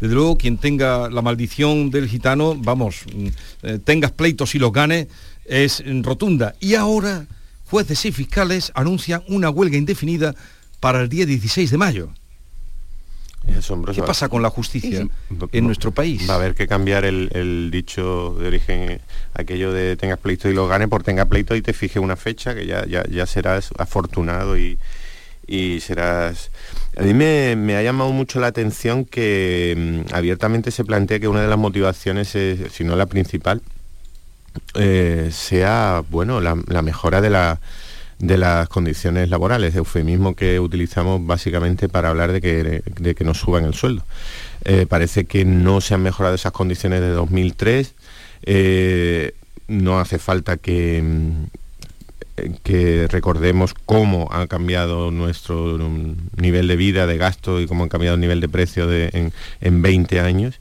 [0.00, 3.26] Desde luego, quien tenga la maldición del gitano, vamos, mm,
[3.62, 5.08] eh, tengas pleitos y los gane,
[5.44, 6.54] es rotunda.
[6.60, 7.26] Y ahora,
[7.66, 10.34] jueces y fiscales anuncian una huelga indefinida
[10.80, 12.10] para el día 16 de mayo.
[13.94, 15.06] ¿Qué pasa con la justicia
[15.52, 16.28] en nuestro país?
[16.28, 19.00] Va a haber que cambiar el, dicho de origen, eh,
[19.34, 22.54] aquello de tengas pleito y lo gane por tenga pleito y te fije una fecha
[22.54, 24.78] que ya, ya, serás afortunado y,
[25.80, 26.50] serás...
[26.96, 31.42] A mí me, ha llamado mucho la atención que mm, abiertamente se plantea que una
[31.42, 33.62] de las motivaciones, si no la principal,
[34.74, 37.60] eh, sea bueno la mejora de la
[38.18, 43.38] de las condiciones laborales, eufemismo que utilizamos básicamente para hablar de que, de que nos
[43.38, 44.02] suban el sueldo.
[44.64, 47.94] Eh, parece que no se han mejorado esas condiciones de 2003,
[48.42, 49.34] eh,
[49.68, 51.02] no hace falta que,
[52.62, 55.78] que recordemos cómo ha cambiado nuestro
[56.36, 59.82] nivel de vida, de gasto y cómo ha cambiado el nivel de precio en, en
[59.82, 60.60] 20 años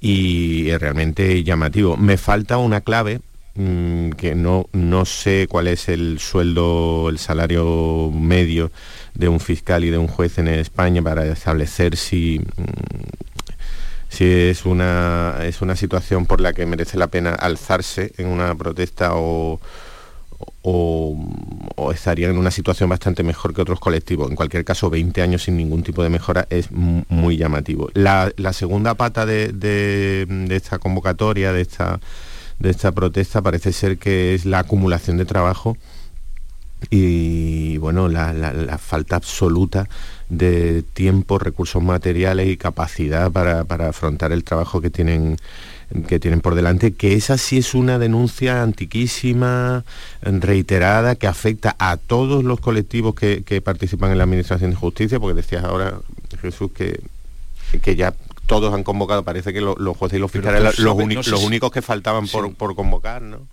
[0.00, 1.96] y es realmente llamativo.
[1.96, 3.20] Me falta una clave
[3.60, 8.70] Mm, que no, no sé cuál es el sueldo, el salario medio
[9.14, 12.62] de un fiscal y de un juez en España para establecer si, mm,
[14.10, 18.54] si es, una, es una situación por la que merece la pena alzarse en una
[18.54, 19.58] protesta o,
[20.62, 24.30] o, estaría en una situación bastante mejor que otros colectivos.
[24.30, 27.90] En cualquier caso, 20 años sin ningún tipo de mejora es muy llamativo.
[27.94, 31.98] La, segunda pata de, de esta convocatoria, de esta
[32.58, 35.76] de esta protesta parece ser que es la acumulación de trabajo
[36.90, 39.88] y bueno, la, falta absoluta
[40.28, 45.36] de tiempo, recursos materiales y capacidad para, afrontar el trabajo que tienen
[46.06, 49.84] que tienen por delante, que esa sí es una denuncia antiquísima,
[50.20, 55.40] reiterada, que afecta a todos los colectivos que, participan en la Administración de Justicia, porque
[55.40, 55.98] decías ahora,
[56.42, 57.00] Jesús, que,
[57.80, 58.12] que ya
[58.48, 62.26] todos han convocado, parece que los jueces y los fiscales los, los, únicos que faltaban
[62.26, 63.46] por, convocar, ¿no?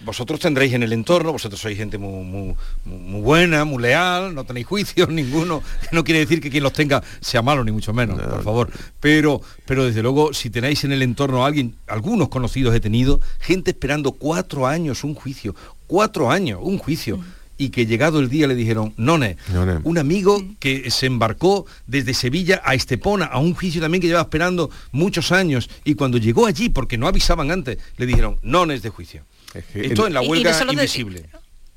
[0.00, 4.66] Vosotros tendréis en el entorno, vosotros sois gente muy, muy, buena, muy leal, no tenéis
[4.66, 8.42] juicios ninguno, no quiere decir que quien los tenga sea malo, ni mucho menos, por
[8.42, 8.70] favor.
[8.98, 13.20] Pero, pero desde luego, si tenéis en el entorno a alguien, algunos conocidos he tenido,
[13.40, 15.54] gente esperando cuatro años un juicio,
[15.86, 17.18] cuatro años un juicio.
[17.18, 19.36] Mm y que llegado el día le dijeron, None,
[19.84, 24.22] un amigo que se embarcó desde Sevilla a Estepona, a un juicio también que lleva
[24.22, 28.88] esperando muchos años, y cuando llegó allí, porque no avisaban antes, le dijeron, Nones de
[28.88, 29.24] juicio.
[29.74, 31.26] Esto en la huelga invisible.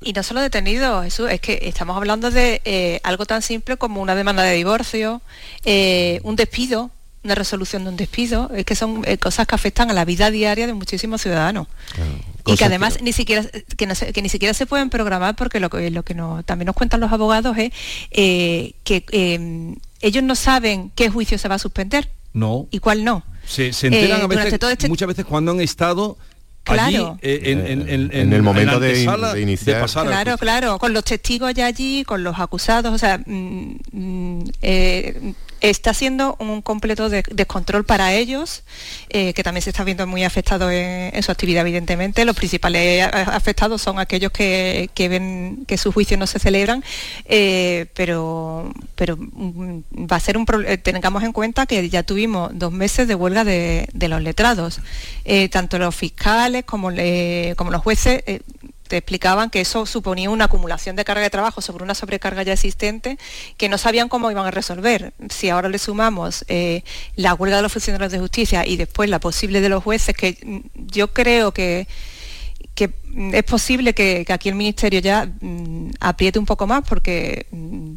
[0.00, 4.00] y no solo detenido, eso es que estamos hablando de eh, algo tan simple como
[4.00, 5.20] una demanda de divorcio,
[5.66, 6.92] eh, un despido,
[7.24, 10.30] una resolución de un despido, es que son eh, cosas que afectan a la vida
[10.30, 11.66] diaria de muchísimos ciudadanos.
[12.46, 13.46] y que además ni siquiera
[13.76, 16.14] que, ni siquiera se pueden programar porque lo, lo que
[16.44, 17.72] también nos cuentan los abogados es
[18.10, 22.10] eh, que eh, ellos no saben qué juicio se va a suspender.
[22.34, 22.66] No.
[22.70, 23.24] Y cuál no.
[23.46, 26.18] Se, enteran a veces, este muchas veces cuando han estado
[26.64, 27.18] Claro.
[27.20, 29.02] en, el momento de,
[29.38, 29.86] iniciar.
[29.86, 34.44] claro, claro, con los testigos ya allí, con los acusados, o sea, mm, mm,
[35.70, 38.64] está siendo un completo descontrol para ellos,
[39.08, 42.24] eh, que también se está viendo muy afectado en, su actividad, evidentemente.
[42.26, 46.84] Los principales afectados son aquellos que, ven que sus juicios no se celebran,
[47.24, 50.74] eh, pero, pero mm, va a ser un problema.
[50.74, 54.80] Eh, tengamos en cuenta que ya tuvimos dos meses de huelga de, los letrados,
[55.50, 58.22] tanto los fiscales como los jueces
[58.88, 62.52] te explicaban que eso suponía una acumulación de carga de trabajo sobre una sobrecarga ya
[62.52, 63.18] existente
[63.56, 65.12] que no sabían cómo iban a resolver.
[65.30, 66.82] Si ahora le sumamos eh,
[67.16, 70.62] la huelga de los funcionarios de justicia y después la posible de los jueces, que
[70.74, 71.88] yo creo que,
[72.74, 72.92] que
[73.32, 77.92] es posible que, aquí el Ministerio ya mm, apriete un poco más porque mm,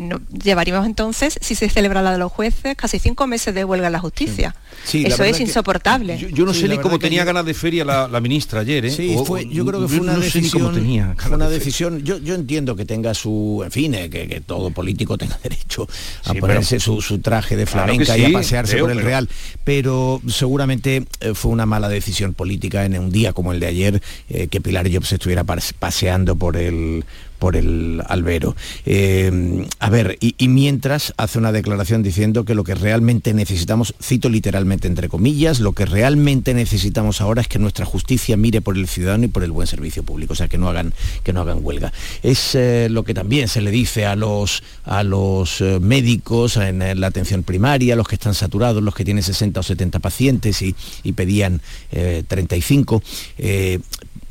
[0.00, 3.86] no, llevaríamos entonces, si se celebra la de los jueces, casi cinco meses de huelga
[3.86, 4.54] en la justicia.
[4.92, 6.18] Eso es insoportable.
[6.18, 8.86] Yo, no sé ni cómo tenía ganas de feria la, ministra ayer.
[8.86, 8.90] ¿eh?
[8.90, 10.74] Sí, fue, yo creo que fue una decisión.
[10.74, 12.02] Tenía una decisión.
[12.04, 15.88] Yo, yo entiendo que tenga su, en fin, eh, que, todo político tenga derecho
[16.24, 19.28] a ponerse su, traje de flamenca y a pasearse por el Real,
[19.64, 24.02] pero seguramente eh, fue una mala decisión política en un día como el de ayer
[24.50, 27.04] que Pilar Jobs estuviera paseando por el
[27.42, 28.54] por el albero.
[28.86, 34.28] Eh, a ver, y, mientras hace una declaración diciendo que lo que realmente necesitamos, cito
[34.28, 38.86] literalmente entre comillas, lo que realmente necesitamos ahora es que nuestra justicia mire por el
[38.86, 41.58] ciudadano y por el buen servicio público, o sea, que no hagan, que no hagan
[41.62, 41.92] huelga.
[42.22, 47.00] Es eh, lo que también se le dice a los, a los eh, médicos en,
[47.00, 50.76] la atención primaria, los que están saturados, los que tienen 60 o 70 pacientes y,
[51.12, 51.60] pedían
[51.90, 53.02] 35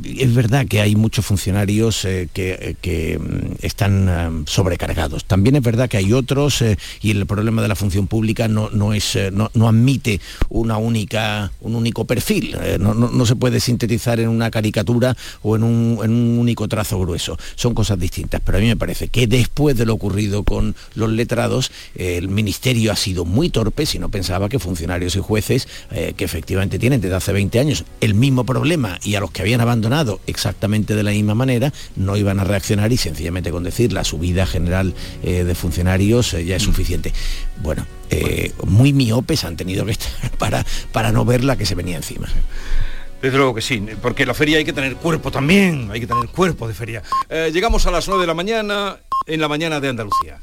[0.04, 5.26] es verdad que hay muchos funcionarios eh, que, eh, mm, están eh, sobrecargados.
[5.26, 6.64] También es verdad que hay otros
[7.02, 11.76] y el problema de la función pública no, no es, no, admite una única, un
[11.76, 12.58] único perfil.
[12.80, 17.38] No, se puede sintetizar en una caricatura o en un, en un, único trazo grueso.
[17.56, 18.42] Son cosas distintas.
[18.44, 22.92] Pero a mí me parece que después de lo ocurrido con los letrados, el Ministerio
[22.92, 27.16] ha sido muy torpe si no pensaba que funcionarios y jueces que efectivamente tienen desde
[27.16, 29.91] hace 20 años el mismo problema y a los que habían abandonado
[30.28, 34.46] exactamente de la misma manera, no iban a reaccionar y sencillamente con decir la subida
[34.46, 36.66] general eh, de funcionarios eh, ya es mm.
[36.66, 37.14] suficiente.
[37.62, 41.76] Bueno, eh, muy miopes han tenido que estar para, para no ver la que se
[41.76, 42.28] venía encima.
[43.22, 46.28] Desde luego que sí, porque la feria hay que tener cuerpo también, hay que tener
[46.30, 47.04] cuerpo de feria.
[47.54, 50.40] llegamos a las 9 de la mañana, en la mañana de Andalucía.